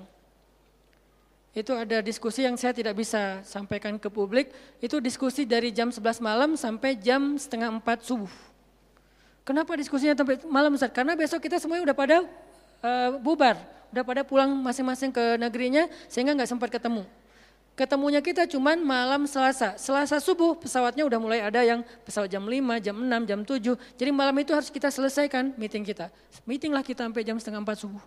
itu 1.52 1.76
ada 1.76 2.00
diskusi 2.00 2.48
yang 2.48 2.56
saya 2.56 2.72
tidak 2.72 2.96
bisa 2.96 3.44
sampaikan 3.44 4.00
ke 4.00 4.08
publik, 4.08 4.56
itu 4.80 5.04
diskusi 5.04 5.44
dari 5.44 5.68
jam 5.76 5.92
11 5.92 6.24
malam 6.24 6.56
sampai 6.56 6.96
jam 6.96 7.36
setengah 7.36 7.68
4 7.76 8.08
subuh. 8.08 8.32
Kenapa 9.44 9.76
diskusinya 9.76 10.16
sampai 10.16 10.40
malam 10.48 10.72
Ustaz? 10.80 10.96
Karena 10.96 11.12
besok 11.12 11.44
kita 11.44 11.60
semuanya 11.60 11.92
udah 11.92 11.98
pada 11.98 12.18
uh, 12.24 13.20
bubar, 13.20 13.60
udah 13.92 14.04
pada 14.08 14.22
pulang 14.24 14.48
masing-masing 14.64 15.12
ke 15.12 15.36
negerinya 15.36 15.92
sehingga 16.08 16.32
nggak 16.40 16.48
sempat 16.48 16.72
ketemu. 16.72 17.04
Ketemunya 17.82 18.22
kita 18.22 18.46
cuman 18.46 18.78
malam 18.78 19.26
Selasa. 19.26 19.74
Selasa 19.74 20.22
subuh 20.22 20.54
pesawatnya 20.54 21.02
udah 21.02 21.18
mulai 21.18 21.42
ada 21.42 21.66
yang 21.66 21.82
pesawat 22.06 22.30
jam 22.30 22.46
5, 22.46 22.78
jam 22.78 22.94
6, 22.94 23.26
jam 23.26 23.40
7. 23.42 23.98
Jadi 23.98 24.12
malam 24.14 24.38
itu 24.38 24.54
harus 24.54 24.70
kita 24.70 24.94
selesaikan 24.94 25.58
meeting 25.58 25.82
kita. 25.82 26.14
Meeting 26.46 26.70
lah 26.70 26.86
kita 26.86 27.10
sampai 27.10 27.26
jam 27.26 27.42
setengah 27.42 27.66
4 27.66 27.82
subuh. 27.82 28.04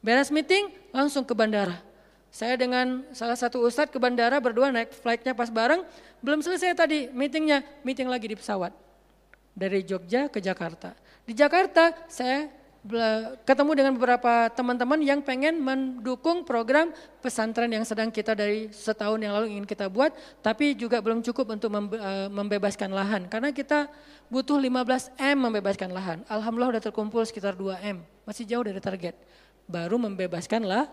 Beres 0.00 0.32
meeting 0.32 0.72
langsung 0.88 1.20
ke 1.20 1.36
bandara 1.36 1.84
saya 2.28 2.60
dengan 2.60 3.08
salah 3.16 3.36
satu 3.36 3.64
ustadz 3.64 3.88
ke 3.88 3.96
bandara 3.96 4.36
berdua 4.36 4.68
naik 4.68 4.92
flightnya 4.92 5.32
pas 5.32 5.48
bareng, 5.48 5.80
belum 6.20 6.44
selesai 6.44 6.76
tadi 6.76 7.08
meetingnya, 7.08 7.64
meeting 7.80 8.08
lagi 8.08 8.28
di 8.28 8.36
pesawat. 8.36 8.72
Dari 9.58 9.82
Jogja 9.82 10.30
ke 10.30 10.38
Jakarta. 10.38 10.94
Di 11.26 11.34
Jakarta 11.34 11.90
saya 12.06 12.46
ketemu 13.44 13.70
dengan 13.76 13.92
beberapa 13.94 14.48
teman-teman 14.52 14.98
yang 15.04 15.20
pengen 15.20 15.60
mendukung 15.60 16.42
program 16.42 16.90
pesantren 17.20 17.68
yang 17.68 17.84
sedang 17.84 18.08
kita 18.08 18.32
dari 18.32 18.72
setahun 18.72 19.20
yang 19.20 19.36
lalu 19.36 19.56
ingin 19.56 19.66
kita 19.68 19.86
buat, 19.92 20.14
tapi 20.40 20.72
juga 20.72 20.98
belum 20.98 21.20
cukup 21.20 21.58
untuk 21.58 21.70
eh, 21.74 22.28
membebaskan 22.32 22.90
lahan. 22.90 23.28
Karena 23.28 23.52
kita 23.52 23.86
butuh 24.32 24.56
15 24.56 25.14
M 25.20 25.36
membebaskan 25.36 25.90
lahan. 25.92 26.18
Alhamdulillah 26.26 26.78
udah 26.78 26.84
terkumpul 26.88 27.22
sekitar 27.28 27.52
2 27.54 27.80
M, 27.84 28.00
masih 28.24 28.48
jauh 28.48 28.64
dari 28.64 28.80
target. 28.80 29.14
Baru 29.68 30.00
membebaskan 30.00 30.64
lah 30.64 30.88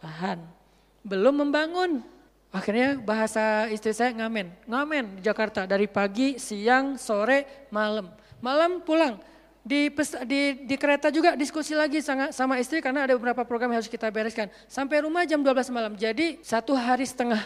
lahan 0.00 0.60
belum 1.04 1.46
membangun. 1.46 2.04
Akhirnya 2.50 2.98
bahasa 2.98 3.70
istri 3.70 3.94
saya 3.94 4.10
ngamen, 4.10 4.50
ngamen 4.66 5.04
di 5.18 5.22
Jakarta 5.22 5.70
dari 5.70 5.86
pagi, 5.86 6.34
siang, 6.34 6.98
sore, 6.98 7.70
malam. 7.70 8.10
Malam 8.42 8.82
pulang. 8.82 9.22
Di, 9.60 9.92
di, 10.24 10.64
di 10.64 10.76
kereta 10.80 11.12
juga 11.12 11.36
diskusi 11.36 11.76
lagi 11.76 12.00
sama, 12.00 12.32
sama 12.32 12.56
istri 12.56 12.80
karena 12.80 13.04
ada 13.04 13.12
beberapa 13.12 13.44
program 13.44 13.76
yang 13.76 13.84
harus 13.84 13.92
kita 13.92 14.08
bereskan. 14.08 14.48
Sampai 14.64 15.04
rumah 15.04 15.28
jam 15.28 15.44
12 15.44 15.68
malam, 15.68 15.92
jadi 16.00 16.40
satu 16.40 16.72
hari 16.72 17.04
setengah. 17.04 17.44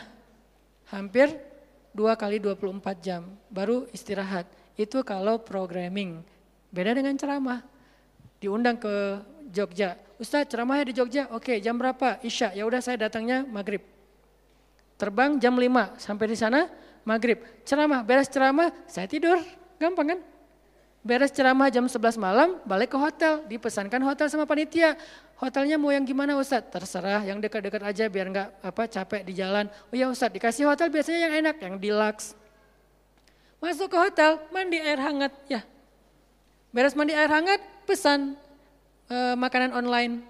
Hampir 0.95 1.35
dua 1.91 2.15
kali 2.15 2.39
24 2.39 3.03
jam, 3.03 3.27
baru 3.51 3.91
istirahat. 3.91 4.47
Itu 4.79 5.03
kalau 5.03 5.43
programming. 5.43 6.23
Beda 6.71 6.95
dengan 6.95 7.19
ceramah. 7.19 7.67
Diundang 8.39 8.79
ke 8.79 9.23
Jogja, 9.51 9.99
Ustaz 10.15 10.47
ceramahnya 10.47 10.85
di 10.91 10.95
Jogja, 10.95 11.27
oke 11.35 11.59
jam 11.59 11.75
berapa? 11.75 12.23
Isya, 12.23 12.55
ya 12.55 12.63
udah 12.63 12.79
saya 12.79 12.95
datangnya 12.97 13.43
maghrib. 13.43 13.83
Terbang 14.95 15.43
jam 15.43 15.59
5 15.59 15.99
sampai 15.99 16.27
di 16.31 16.37
sana 16.39 16.71
maghrib. 17.03 17.43
Ceramah, 17.67 18.07
beres 18.07 18.31
ceramah 18.31 18.71
saya 18.87 19.11
tidur, 19.11 19.43
gampang 19.77 20.15
kan? 20.15 20.21
Beres 21.05 21.29
ceramah 21.37 21.69
jam 21.69 21.85
11 21.85 22.17
malam 22.17 22.57
balik 22.65 22.97
ke 22.97 22.99
hotel, 22.99 23.45
dipesankan 23.45 24.01
hotel 24.01 24.25
sama 24.33 24.49
panitia. 24.49 24.97
Hotelnya 25.37 25.77
mau 25.77 25.93
yang 25.93 26.01
gimana 26.01 26.33
Ustadz? 26.33 26.73
Terserah, 26.73 27.21
yang 27.29 27.45
dekat-dekat 27.45 27.85
aja 27.85 28.09
biar 28.09 28.33
nggak 28.33 28.49
apa 28.65 28.83
capek 28.89 29.21
di 29.21 29.37
jalan. 29.37 29.69
Oh 29.93 29.95
ya 30.01 30.09
Ustadz, 30.09 30.33
dikasih 30.33 30.65
hotel 30.65 30.89
biasanya 30.89 31.29
yang 31.29 31.35
enak, 31.45 31.57
yang 31.61 31.77
deluxe. 31.77 32.33
Masuk 33.61 33.93
ke 33.93 33.99
hotel, 34.01 34.41
mandi 34.49 34.81
air 34.81 34.97
hangat, 34.97 35.33
ya. 35.45 35.61
Beres 36.73 36.97
mandi 36.97 37.13
air 37.13 37.29
hangat, 37.29 37.61
pesan 37.85 38.41
uh, 39.13 39.37
makanan 39.37 39.77
online. 39.77 40.25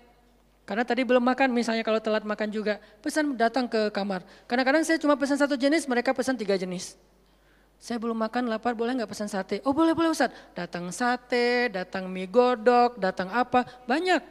Karena 0.66 0.83
tadi 0.83 1.07
belum 1.07 1.23
makan, 1.23 1.54
misalnya 1.54 1.87
kalau 1.87 2.02
telat 2.02 2.26
makan 2.26 2.50
juga, 2.50 2.83
pesan 2.99 3.38
datang 3.38 3.71
ke 3.71 3.95
kamar. 3.95 4.26
Kadang-kadang 4.50 4.83
saya 4.83 4.99
cuma 4.99 5.14
pesan 5.14 5.38
satu 5.38 5.54
jenis, 5.54 5.87
mereka 5.87 6.11
pesan 6.11 6.35
tiga 6.35 6.59
jenis. 6.59 6.99
Saya 7.84 8.00
belum 8.00 8.16
makan, 8.16 8.48
lapar, 8.48 8.72
boleh 8.72 8.96
nggak 8.96 9.12
pesan 9.12 9.28
sate? 9.28 9.60
Oh 9.60 9.76
boleh, 9.76 9.92
boleh 9.92 10.08
Ustaz. 10.08 10.32
Datang 10.56 10.88
sate, 10.88 11.68
datang 11.68 12.08
mie 12.08 12.24
godok, 12.24 12.96
datang 12.96 13.28
apa, 13.28 13.60
banyak. 13.84 14.24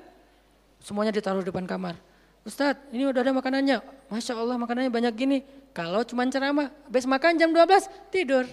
Semuanya 0.82 1.14
ditaruh 1.14 1.46
di 1.46 1.54
depan 1.54 1.70
kamar. 1.70 1.94
Ustaz, 2.42 2.82
ini 2.90 3.06
udah 3.06 3.22
ada 3.22 3.30
makanannya. 3.30 3.78
Masya 4.10 4.42
Allah 4.42 4.58
makanannya 4.58 4.90
banyak 4.90 5.14
gini. 5.14 5.38
Kalau 5.70 6.02
cuma 6.02 6.26
ceramah, 6.34 6.74
habis 6.90 7.06
makan 7.06 7.38
jam 7.38 7.54
12, 7.54 7.94
tidur. 8.10 8.50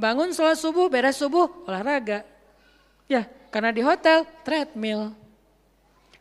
Bangun 0.00 0.32
sholat 0.32 0.56
subuh, 0.56 0.88
beres 0.88 1.20
subuh, 1.20 1.52
olahraga. 1.68 2.24
Ya, 3.12 3.28
karena 3.52 3.68
di 3.68 3.84
hotel 3.84 4.24
treadmill. 4.48 5.12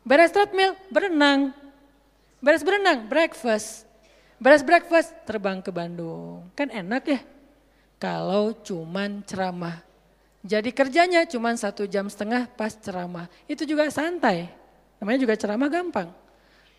Beres 0.03 0.35
treadmill, 0.35 0.75
berenang. 0.91 1.55
Beres 2.43 2.59
berenang, 2.59 3.07
breakfast. 3.07 3.87
Beres 4.35 4.67
breakfast, 4.67 5.15
terbang 5.23 5.63
ke 5.63 5.71
Bandung. 5.71 6.43
Kan 6.59 6.67
enak 6.75 7.07
ya? 7.07 7.23
Kalau 8.01 8.58
cuman 8.65 9.22
ceramah. 9.22 9.77
Jadi 10.41 10.74
kerjanya 10.74 11.22
cuman 11.29 11.53
satu 11.53 11.86
jam 11.86 12.10
setengah 12.10 12.50
pas 12.50 12.74
ceramah. 12.74 13.29
Itu 13.46 13.62
juga 13.62 13.86
santai. 13.93 14.50
Namanya 14.98 15.22
juga 15.22 15.38
ceramah 15.38 15.70
gampang. 15.70 16.10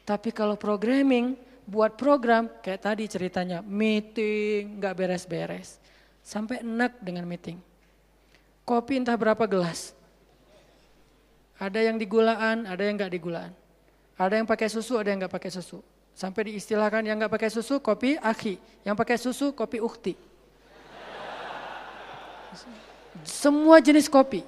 Tapi 0.03 0.35
kalau 0.35 0.59
programming, 0.59 1.39
buat 1.63 1.95
program 1.95 2.51
kayak 2.59 2.91
tadi 2.91 3.07
ceritanya, 3.07 3.63
meeting 3.63 4.83
gak 4.83 4.99
beres-beres. 4.99 5.79
Sampai 6.27 6.67
enak 6.67 6.99
dengan 6.99 7.23
meeting. 7.23 7.63
Kopi 8.67 8.99
entah 8.99 9.15
berapa 9.15 9.47
gelas. 9.47 9.95
Ada 11.55 11.87
yang 11.87 12.03
digulaan, 12.03 12.67
ada 12.67 12.83
yang 12.83 12.99
nggak 12.99 13.15
digulaan. 13.15 13.55
Ada 14.19 14.43
yang 14.43 14.47
pakai 14.51 14.67
susu, 14.67 14.99
ada 14.99 15.15
yang 15.15 15.23
nggak 15.23 15.35
pakai 15.39 15.51
susu. 15.55 15.79
Sampai 16.15 16.51
diistilahkan 16.51 17.07
yang 17.07 17.15
nggak 17.23 17.31
pakai 17.31 17.51
susu 17.51 17.79
kopi 17.79 18.19
akhi, 18.19 18.59
yang 18.83 18.99
pakai 18.99 19.15
susu 19.19 19.55
kopi 19.55 19.79
ukti. 19.79 20.32
Semua 23.23 23.79
jenis 23.83 24.09
kopi. 24.09 24.43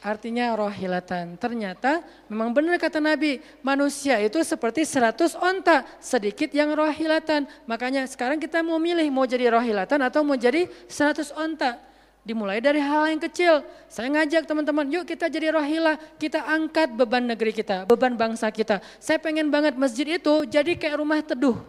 Artinya 0.00 0.56
rohilatan. 0.56 1.36
Ternyata 1.36 2.00
memang 2.24 2.56
benar 2.56 2.80
kata 2.80 3.04
Nabi, 3.04 3.44
manusia 3.60 4.16
itu 4.16 4.40
seperti 4.40 4.88
100 4.88 5.36
onta, 5.36 5.84
sedikit 6.00 6.48
yang 6.56 6.72
rohilatan. 6.72 7.44
Makanya 7.68 8.08
sekarang 8.08 8.40
kita 8.40 8.64
mau 8.64 8.80
milih 8.80 9.04
mau 9.12 9.28
jadi 9.28 9.52
rohilatan 9.52 10.00
atau 10.00 10.24
mau 10.24 10.40
jadi 10.40 10.64
100 10.88 11.36
onta. 11.36 11.76
Dimulai 12.24 12.64
dari 12.64 12.80
hal 12.80 13.12
yang 13.12 13.20
kecil. 13.20 13.60
Saya 13.92 14.08
ngajak 14.08 14.48
teman-teman, 14.48 14.88
yuk 14.88 15.04
kita 15.08 15.28
jadi 15.28 15.56
rohilah, 15.56 15.96
kita 16.20 16.48
angkat 16.48 16.92
beban 16.92 17.24
negeri 17.24 17.52
kita, 17.52 17.84
beban 17.84 18.16
bangsa 18.16 18.48
kita. 18.52 18.80
Saya 19.00 19.16
pengen 19.20 19.52
banget 19.52 19.76
masjid 19.76 20.04
itu 20.16 20.44
jadi 20.48 20.80
kayak 20.80 21.00
rumah 21.00 21.20
teduh. 21.24 21.60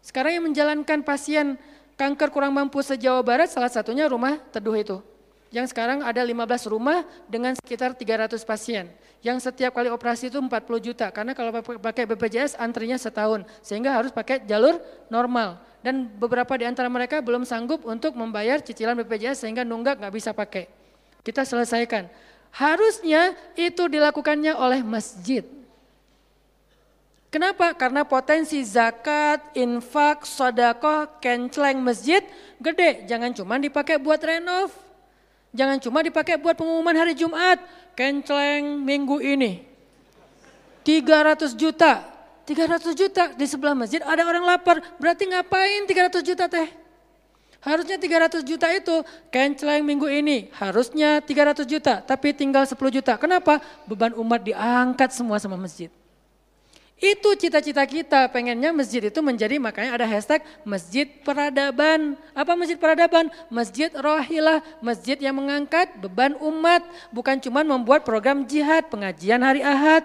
Sekarang 0.00 0.36
yang 0.36 0.44
menjalankan 0.48 1.04
pasien 1.04 1.60
kanker 1.98 2.30
kurang 2.30 2.54
mampu 2.54 2.78
se-Jawa 2.80 3.20
Barat 3.26 3.50
salah 3.50 3.68
satunya 3.68 4.06
rumah 4.06 4.38
teduh 4.54 4.78
itu. 4.78 5.02
Yang 5.50 5.72
sekarang 5.72 6.04
ada 6.04 6.20
15 6.20 6.70
rumah 6.70 7.02
dengan 7.26 7.56
sekitar 7.58 7.96
300 7.96 8.38
pasien. 8.44 8.86
Yang 9.24 9.50
setiap 9.50 9.74
kali 9.74 9.90
operasi 9.90 10.30
itu 10.30 10.38
40 10.38 10.52
juta. 10.78 11.08
Karena 11.08 11.32
kalau 11.32 11.50
pakai 11.58 12.04
BPJS 12.04 12.60
antrinya 12.60 13.00
setahun. 13.00 13.48
Sehingga 13.64 13.96
harus 13.96 14.12
pakai 14.12 14.44
jalur 14.44 14.76
normal. 15.08 15.58
Dan 15.80 16.06
beberapa 16.20 16.52
di 16.60 16.68
antara 16.68 16.86
mereka 16.92 17.24
belum 17.24 17.48
sanggup 17.48 17.82
untuk 17.88 18.12
membayar 18.12 18.60
cicilan 18.60 18.92
BPJS 19.02 19.48
sehingga 19.48 19.64
nunggak 19.64 20.04
nggak 20.04 20.14
bisa 20.14 20.36
pakai. 20.36 20.68
Kita 21.24 21.48
selesaikan. 21.48 22.12
Harusnya 22.52 23.32
itu 23.56 23.88
dilakukannya 23.88 24.52
oleh 24.52 24.84
masjid. 24.84 25.57
Kenapa? 27.28 27.76
Karena 27.76 28.08
potensi 28.08 28.64
zakat, 28.64 29.52
infak, 29.52 30.24
sodako, 30.24 31.04
kenceleng 31.20 31.76
masjid 31.84 32.24
gede. 32.56 33.04
Jangan 33.04 33.36
cuma 33.36 33.60
dipakai 33.60 34.00
buat 34.00 34.16
renov. 34.16 34.72
Jangan 35.52 35.76
cuma 35.76 36.00
dipakai 36.00 36.40
buat 36.40 36.56
pengumuman 36.56 36.96
hari 36.96 37.12
Jumat. 37.12 37.60
Kenceleng 37.92 38.80
minggu 38.80 39.20
ini. 39.20 39.60
300 40.88 41.52
juta. 41.52 42.00
300 42.48 42.96
juta 42.96 43.36
di 43.36 43.44
sebelah 43.44 43.76
masjid 43.76 44.00
ada 44.00 44.24
orang 44.24 44.48
lapar. 44.48 44.80
Berarti 44.96 45.28
ngapain 45.28 45.84
300 45.84 46.24
juta 46.24 46.48
teh? 46.48 46.68
Harusnya 47.60 48.00
300 48.00 48.40
juta 48.40 48.72
itu 48.72 49.04
kenceleng 49.28 49.84
minggu 49.84 50.08
ini. 50.08 50.48
Harusnya 50.56 51.20
300 51.20 51.68
juta 51.68 52.00
tapi 52.00 52.32
tinggal 52.32 52.64
10 52.64 52.72
juta. 52.88 53.20
Kenapa? 53.20 53.60
Beban 53.84 54.16
umat 54.16 54.40
diangkat 54.40 55.12
semua 55.12 55.36
sama 55.36 55.60
masjid. 55.60 55.92
Itu 56.98 57.38
cita-cita 57.38 57.86
kita, 57.86 58.26
pengennya 58.26 58.74
masjid 58.74 58.98
itu 58.98 59.22
menjadi 59.22 59.62
makanya 59.62 59.94
ada 59.94 60.06
hashtag 60.10 60.42
masjid 60.66 61.06
peradaban. 61.06 62.18
Apa 62.34 62.58
masjid 62.58 62.74
peradaban? 62.74 63.30
Masjid 63.46 63.86
rohilah, 63.94 64.58
masjid 64.82 65.14
yang 65.14 65.38
mengangkat 65.38 65.94
beban 66.02 66.34
umat. 66.42 66.82
Bukan 67.14 67.38
cuma 67.38 67.62
membuat 67.62 68.02
program 68.02 68.42
jihad, 68.42 68.90
pengajian 68.90 69.38
hari 69.46 69.62
ahad. 69.62 70.02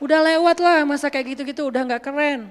Udah 0.00 0.24
lewat 0.32 0.56
lah 0.64 0.88
masa 0.88 1.12
kayak 1.12 1.36
gitu-gitu, 1.36 1.68
udah 1.68 1.84
gak 1.84 2.08
keren. 2.08 2.48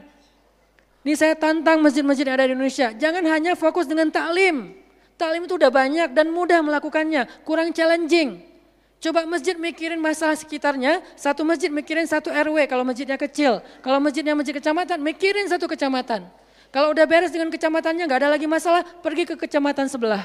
Ini 1.02 1.18
saya 1.18 1.34
tantang 1.34 1.82
masjid-masjid 1.82 2.30
yang 2.30 2.38
ada 2.38 2.46
di 2.46 2.54
Indonesia, 2.54 2.94
jangan 2.94 3.26
hanya 3.26 3.58
fokus 3.58 3.90
dengan 3.90 4.14
taklim. 4.14 4.72
Taklim 5.18 5.50
itu 5.50 5.58
udah 5.58 5.74
banyak 5.74 6.14
dan 6.14 6.30
mudah 6.30 6.62
melakukannya, 6.62 7.26
kurang 7.42 7.74
challenging. 7.74 8.53
Coba 9.04 9.28
masjid 9.28 9.52
mikirin 9.60 10.00
masalah 10.00 10.32
sekitarnya, 10.40 11.04
satu 11.20 11.44
masjid 11.44 11.68
mikirin 11.68 12.08
satu 12.08 12.32
RW 12.32 12.56
kalau 12.72 12.88
masjidnya 12.88 13.20
kecil. 13.20 13.60
Kalau 13.84 14.00
masjidnya 14.00 14.32
masjid 14.32 14.56
kecamatan, 14.56 14.96
mikirin 15.04 15.44
satu 15.52 15.68
kecamatan. 15.68 16.24
Kalau 16.72 16.96
udah 16.96 17.04
beres 17.04 17.36
dengan 17.36 17.52
kecamatannya 17.52 18.08
nggak 18.08 18.20
ada 18.24 18.32
lagi 18.32 18.48
masalah, 18.48 18.88
pergi 19.04 19.28
ke 19.28 19.36
kecamatan 19.36 19.92
sebelah. 19.92 20.24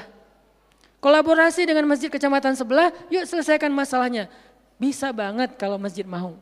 Kolaborasi 1.03 1.67
dengan 1.67 1.91
masjid 1.91 2.07
kecamatan 2.07 2.55
sebelah, 2.55 2.95
yuk 3.11 3.27
selesaikan 3.27 3.67
masalahnya. 3.67 4.31
Bisa 4.79 5.11
banget 5.11 5.59
kalau 5.59 5.75
masjid 5.75 6.07
mau. 6.07 6.39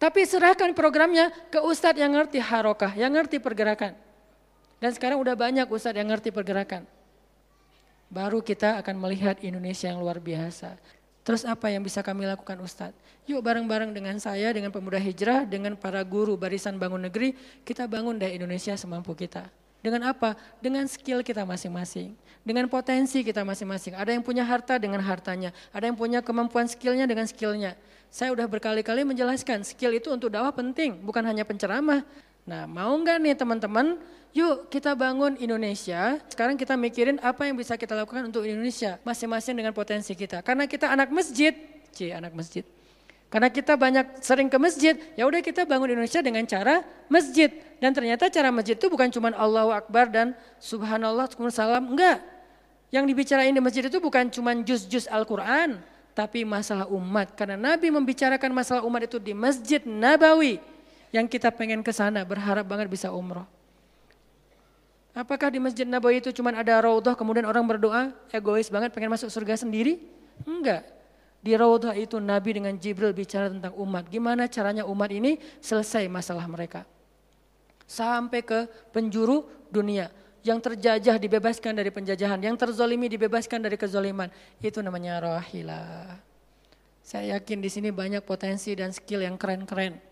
Tapi 0.00 0.24
serahkan 0.24 0.72
programnya 0.72 1.28
ke 1.52 1.60
ustadz 1.60 2.00
yang 2.00 2.16
ngerti 2.16 2.40
harokah, 2.40 2.96
yang 2.96 3.12
ngerti 3.12 3.36
pergerakan. 3.36 3.92
Dan 4.80 4.96
sekarang 4.96 5.20
udah 5.20 5.36
banyak 5.36 5.68
ustadz 5.68 6.00
yang 6.00 6.08
ngerti 6.08 6.32
pergerakan 6.32 6.88
baru 8.10 8.42
kita 8.42 8.82
akan 8.82 8.98
melihat 8.98 9.38
Indonesia 9.40 9.88
yang 9.88 10.02
luar 10.02 10.18
biasa. 10.18 10.74
Terus 11.22 11.46
apa 11.46 11.70
yang 11.70 11.86
bisa 11.86 12.02
kami 12.02 12.26
lakukan 12.26 12.58
Ustadz? 12.58 12.98
Yuk 13.30 13.38
bareng-bareng 13.38 13.94
dengan 13.94 14.18
saya, 14.18 14.50
dengan 14.50 14.74
pemuda 14.74 14.98
hijrah, 14.98 15.46
dengan 15.46 15.78
para 15.78 16.02
guru 16.02 16.34
barisan 16.34 16.74
bangun 16.74 17.06
negeri, 17.06 17.38
kita 17.62 17.86
bangun 17.86 18.18
deh 18.18 18.34
Indonesia 18.34 18.74
semampu 18.74 19.14
kita. 19.14 19.46
Dengan 19.80 20.12
apa? 20.12 20.36
Dengan 20.60 20.84
skill 20.90 21.24
kita 21.24 21.46
masing-masing. 21.46 22.12
Dengan 22.42 22.68
potensi 22.68 23.22
kita 23.22 23.46
masing-masing. 23.46 23.96
Ada 23.96 24.12
yang 24.12 24.24
punya 24.24 24.44
harta 24.44 24.76
dengan 24.76 25.00
hartanya. 25.00 25.54
Ada 25.72 25.92
yang 25.92 25.96
punya 25.96 26.20
kemampuan 26.20 26.68
skillnya 26.68 27.08
dengan 27.08 27.24
skillnya. 27.24 27.78
Saya 28.10 28.34
udah 28.34 28.50
berkali-kali 28.50 29.06
menjelaskan, 29.06 29.62
skill 29.62 29.94
itu 29.94 30.10
untuk 30.10 30.34
dakwah 30.34 30.50
penting, 30.50 30.98
bukan 30.98 31.22
hanya 31.22 31.46
penceramah. 31.46 32.02
Nah 32.50 32.66
mau 32.66 32.90
nggak 32.98 33.16
nih 33.22 33.34
teman-teman 33.38 33.94
Yuk 34.30 34.70
kita 34.70 34.94
bangun 34.94 35.34
Indonesia. 35.42 36.22
Sekarang 36.30 36.54
kita 36.54 36.78
mikirin 36.78 37.18
apa 37.18 37.50
yang 37.50 37.58
bisa 37.58 37.74
kita 37.74 37.98
lakukan 37.98 38.30
untuk 38.30 38.46
Indonesia. 38.46 39.02
Masing-masing 39.02 39.58
dengan 39.58 39.74
potensi 39.74 40.14
kita. 40.14 40.38
Karena 40.46 40.70
kita 40.70 40.86
anak 40.86 41.10
masjid. 41.10 41.50
C, 41.90 42.14
anak 42.14 42.30
masjid. 42.30 42.62
Karena 43.26 43.50
kita 43.50 43.78
banyak 43.78 44.22
sering 44.22 44.50
ke 44.50 44.58
masjid, 44.58 44.98
ya 45.14 45.22
udah 45.22 45.38
kita 45.38 45.62
bangun 45.62 45.94
Indonesia 45.94 46.18
dengan 46.18 46.42
cara 46.46 46.82
masjid. 47.06 47.46
Dan 47.78 47.94
ternyata 47.94 48.26
cara 48.26 48.50
masjid 48.50 48.74
itu 48.74 48.86
bukan 48.90 49.06
cuma 49.06 49.30
Allahu 49.34 49.70
Akbar 49.70 50.10
dan 50.10 50.34
Subhanallah, 50.58 51.30
salam, 51.50 51.94
enggak. 51.94 52.18
Yang 52.90 53.04
dibicarain 53.14 53.54
di 53.54 53.62
masjid 53.62 53.86
itu 53.86 54.02
bukan 54.02 54.26
cuma 54.34 54.50
juz-juz 54.66 55.06
Al-Quran, 55.06 55.78
tapi 56.10 56.42
masalah 56.42 56.90
umat. 56.90 57.30
Karena 57.38 57.54
Nabi 57.54 57.94
membicarakan 57.94 58.50
masalah 58.50 58.82
umat 58.82 59.06
itu 59.06 59.22
di 59.22 59.30
Masjid 59.30 59.78
Nabawi. 59.86 60.58
Yang 61.10 61.38
kita 61.38 61.50
pengen 61.50 61.82
ke 61.82 61.90
sana, 61.90 62.22
berharap 62.22 62.66
banget 62.66 62.86
bisa 62.86 63.10
umroh. 63.10 63.46
Apakah 65.10 65.50
di 65.50 65.58
Masjid 65.58 65.82
Nabawi 65.82 66.22
itu 66.22 66.30
cuma 66.30 66.54
ada 66.54 66.78
raudhah 66.86 67.18
kemudian 67.18 67.42
orang 67.42 67.66
berdoa 67.66 68.14
egois 68.30 68.70
banget 68.70 68.94
pengen 68.94 69.10
masuk 69.10 69.26
surga 69.26 69.58
sendiri? 69.58 69.98
Enggak. 70.46 70.86
Di 71.42 71.56
raudhah 71.58 71.98
itu 71.98 72.22
Nabi 72.22 72.62
dengan 72.62 72.78
Jibril 72.78 73.10
bicara 73.10 73.50
tentang 73.50 73.74
umat. 73.74 74.06
Gimana 74.06 74.46
caranya 74.46 74.86
umat 74.86 75.10
ini 75.10 75.42
selesai 75.58 76.06
masalah 76.06 76.46
mereka. 76.46 76.86
Sampai 77.90 78.46
ke 78.46 78.70
penjuru 78.94 79.50
dunia. 79.66 80.14
Yang 80.46 80.72
terjajah 80.72 81.16
dibebaskan 81.18 81.74
dari 81.74 81.90
penjajahan. 81.90 82.38
Yang 82.38 82.56
terzolimi 82.68 83.10
dibebaskan 83.10 83.66
dari 83.66 83.74
kezoliman. 83.74 84.30
Itu 84.62 84.78
namanya 84.78 85.18
rahilah. 85.18 86.22
Saya 87.02 87.40
yakin 87.40 87.58
di 87.58 87.72
sini 87.72 87.90
banyak 87.90 88.22
potensi 88.22 88.70
dan 88.78 88.94
skill 88.94 89.26
yang 89.26 89.34
keren-keren. 89.34 90.09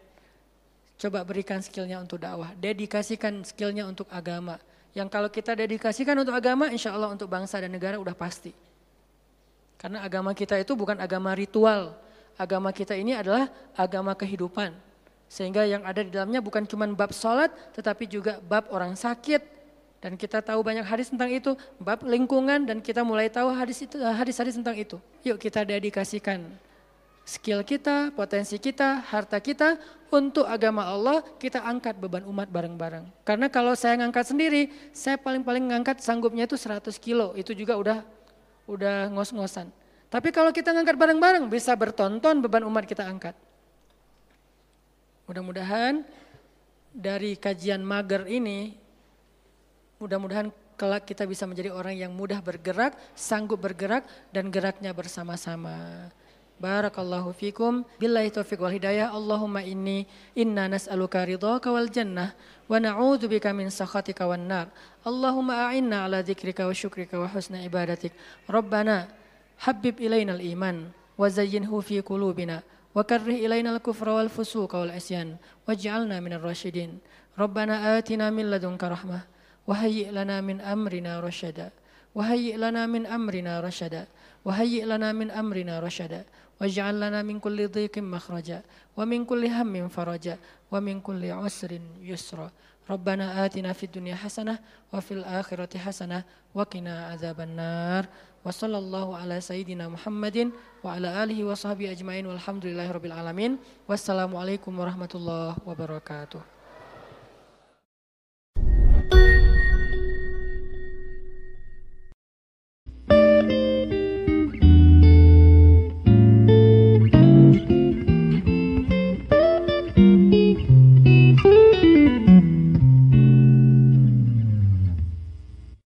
Coba 0.98 1.22
berikan 1.22 1.62
skillnya 1.62 2.02
untuk 2.02 2.18
dakwah. 2.18 2.50
Dedikasikan 2.58 3.46
skillnya 3.46 3.86
untuk 3.86 4.10
agama 4.10 4.58
yang 4.96 5.06
kalau 5.06 5.28
kita 5.28 5.52
dedikasikan 5.52 6.16
untuk 6.16 6.34
agama, 6.34 6.72
insya 6.72 6.90
Allah 6.90 7.12
untuk 7.12 7.28
bangsa 7.28 7.60
dan 7.60 7.70
negara 7.70 8.00
udah 8.00 8.18
pasti. 8.18 8.50
Karena 9.78 10.02
agama 10.02 10.32
kita 10.32 10.58
itu 10.58 10.74
bukan 10.74 10.98
agama 10.98 11.36
ritual. 11.38 11.94
Agama 12.34 12.74
kita 12.74 12.98
ini 12.98 13.14
adalah 13.14 13.46
agama 13.78 14.10
kehidupan. 14.18 14.74
Sehingga 15.28 15.62
yang 15.68 15.84
ada 15.84 16.02
di 16.02 16.10
dalamnya 16.10 16.42
bukan 16.42 16.64
cuma 16.64 16.88
bab 16.90 17.14
sholat, 17.14 17.52
tetapi 17.78 18.10
juga 18.10 18.42
bab 18.42 18.66
orang 18.74 18.96
sakit. 18.96 19.60
Dan 20.02 20.18
kita 20.18 20.42
tahu 20.42 20.62
banyak 20.62 20.86
hadis 20.86 21.10
tentang 21.10 21.30
itu, 21.30 21.54
bab 21.78 22.02
lingkungan 22.06 22.66
dan 22.66 22.78
kita 22.82 23.02
mulai 23.02 23.30
tahu 23.30 23.50
hadis 23.54 23.82
itu 23.82 23.98
hadis-hadis 23.98 24.58
tentang 24.58 24.74
itu. 24.78 24.98
Yuk 25.26 25.38
kita 25.38 25.62
dedikasikan 25.62 26.42
skill 27.28 27.60
kita, 27.60 28.08
potensi 28.16 28.56
kita, 28.56 29.04
harta 29.04 29.36
kita 29.36 29.76
untuk 30.08 30.48
agama 30.48 30.88
Allah, 30.88 31.20
kita 31.36 31.60
angkat 31.60 32.00
beban 32.00 32.24
umat 32.24 32.48
bareng-bareng. 32.48 33.04
Karena 33.20 33.52
kalau 33.52 33.76
saya 33.76 34.00
ngangkat 34.00 34.32
sendiri, 34.32 34.72
saya 34.96 35.20
paling-paling 35.20 35.68
ngangkat 35.68 36.00
sanggupnya 36.00 36.48
itu 36.48 36.56
100 36.56 36.88
kilo, 36.96 37.36
itu 37.36 37.52
juga 37.52 37.76
udah 37.76 37.98
udah 38.64 39.12
ngos-ngosan. 39.12 39.68
Tapi 40.08 40.32
kalau 40.32 40.48
kita 40.56 40.72
ngangkat 40.72 40.96
bareng-bareng, 40.96 41.44
bisa 41.52 41.76
bertonton 41.76 42.40
beban 42.40 42.64
umat 42.64 42.88
kita 42.88 43.04
angkat. 43.04 43.36
Mudah-mudahan 45.28 46.00
dari 46.88 47.36
kajian 47.36 47.84
mager 47.84 48.24
ini, 48.24 48.72
mudah-mudahan 50.00 50.48
kelak 50.80 51.04
kita 51.04 51.28
bisa 51.28 51.44
menjadi 51.44 51.76
orang 51.76 51.92
yang 51.92 52.16
mudah 52.16 52.40
bergerak, 52.40 52.96
sanggup 53.12 53.60
bergerak, 53.60 54.08
dan 54.32 54.48
geraknya 54.48 54.96
bersama-sama. 54.96 56.08
بارك 56.60 56.98
الله 56.98 57.32
فيكم 57.32 57.84
بالله 58.00 58.26
التوفيق 58.26 58.62
والهداية 58.62 59.16
اللهم 59.16 59.56
إني 59.56 60.06
إنا 60.38 60.68
نسألك 60.68 61.16
رضاك 61.16 61.66
والجنة 61.66 62.32
ونعوذ 62.68 63.28
بك 63.28 63.46
من 63.46 63.70
سخطك 63.70 64.20
والنار 64.20 64.66
اللهم 65.06 65.50
أعنا 65.50 66.02
على 66.04 66.20
ذكرك 66.20 66.60
وشكرك 66.60 67.14
وحسن 67.14 67.54
عبادتك 67.54 68.12
ربنا 68.50 69.08
حبب 69.58 69.94
إلينا 70.00 70.34
الإيمان 70.34 70.88
وزينه 71.18 71.80
في 71.80 72.00
قلوبنا 72.00 72.62
وكره 72.94 73.38
إلينا 73.46 73.76
الكفر 73.76 74.08
والفسوق 74.08 74.74
والعصيان 74.74 75.36
واجعلنا 75.68 76.20
من 76.20 76.32
الراشدين 76.32 76.98
ربنا 77.38 77.98
آتنا 77.98 78.30
من 78.30 78.50
لدنك 78.50 78.84
رحمة 78.84 79.20
وهيئ 79.66 80.10
لنا 80.10 80.40
من 80.40 80.60
أمرنا 80.60 81.20
رشدا 81.20 81.70
وهيئ 82.14 82.56
لنا 82.56 82.86
من 82.86 83.06
أمرنا 83.06 83.60
رشدا 83.60 84.06
وهيئ 84.44 84.84
لنا 84.84 85.12
من 85.12 85.30
أمرنا 85.30 85.80
رشدا 85.80 86.24
Waj'al 86.58 86.98
lana 86.98 87.22
min 87.22 87.38
kulli 87.38 87.70
dhiqin 87.70 88.02
makhraja 88.02 88.66
wa 88.98 89.06
min 89.06 89.22
kulli 89.22 89.46
hammin 89.46 89.86
faraja 89.86 90.38
wa 90.70 90.82
min 90.82 90.98
kulli 91.00 91.30
usrin 91.30 91.82
yusra. 92.02 92.50
Rabbana 92.88 93.46
atina 93.46 93.70
fid 93.74 93.94
dunya 93.94 94.18
hasanah 94.18 94.58
wa 94.90 94.98
fil 94.98 95.22
akhirati 95.22 95.78
hasanah 95.78 96.26
wa 96.50 96.66
qina 96.66 97.14
adzaban 97.14 97.54
nar. 97.54 98.10
Wa 98.42 98.50
sallallahu 98.50 99.14
ala 99.14 99.38
sayyidina 99.38 99.86
Muhammadin 99.86 100.50
wa 100.82 100.98
ala 100.98 101.22
alihi 101.22 101.46
wa 101.46 101.54
sahbihi 101.54 101.94
ajmain 101.94 102.26
walhamdulillahi 102.26 102.90
rabbil 102.90 103.14
alamin. 103.14 103.58
Wassalamualaikum 103.86 104.74
warahmatullahi 104.74 105.62
wabarakatuh. 105.62 106.57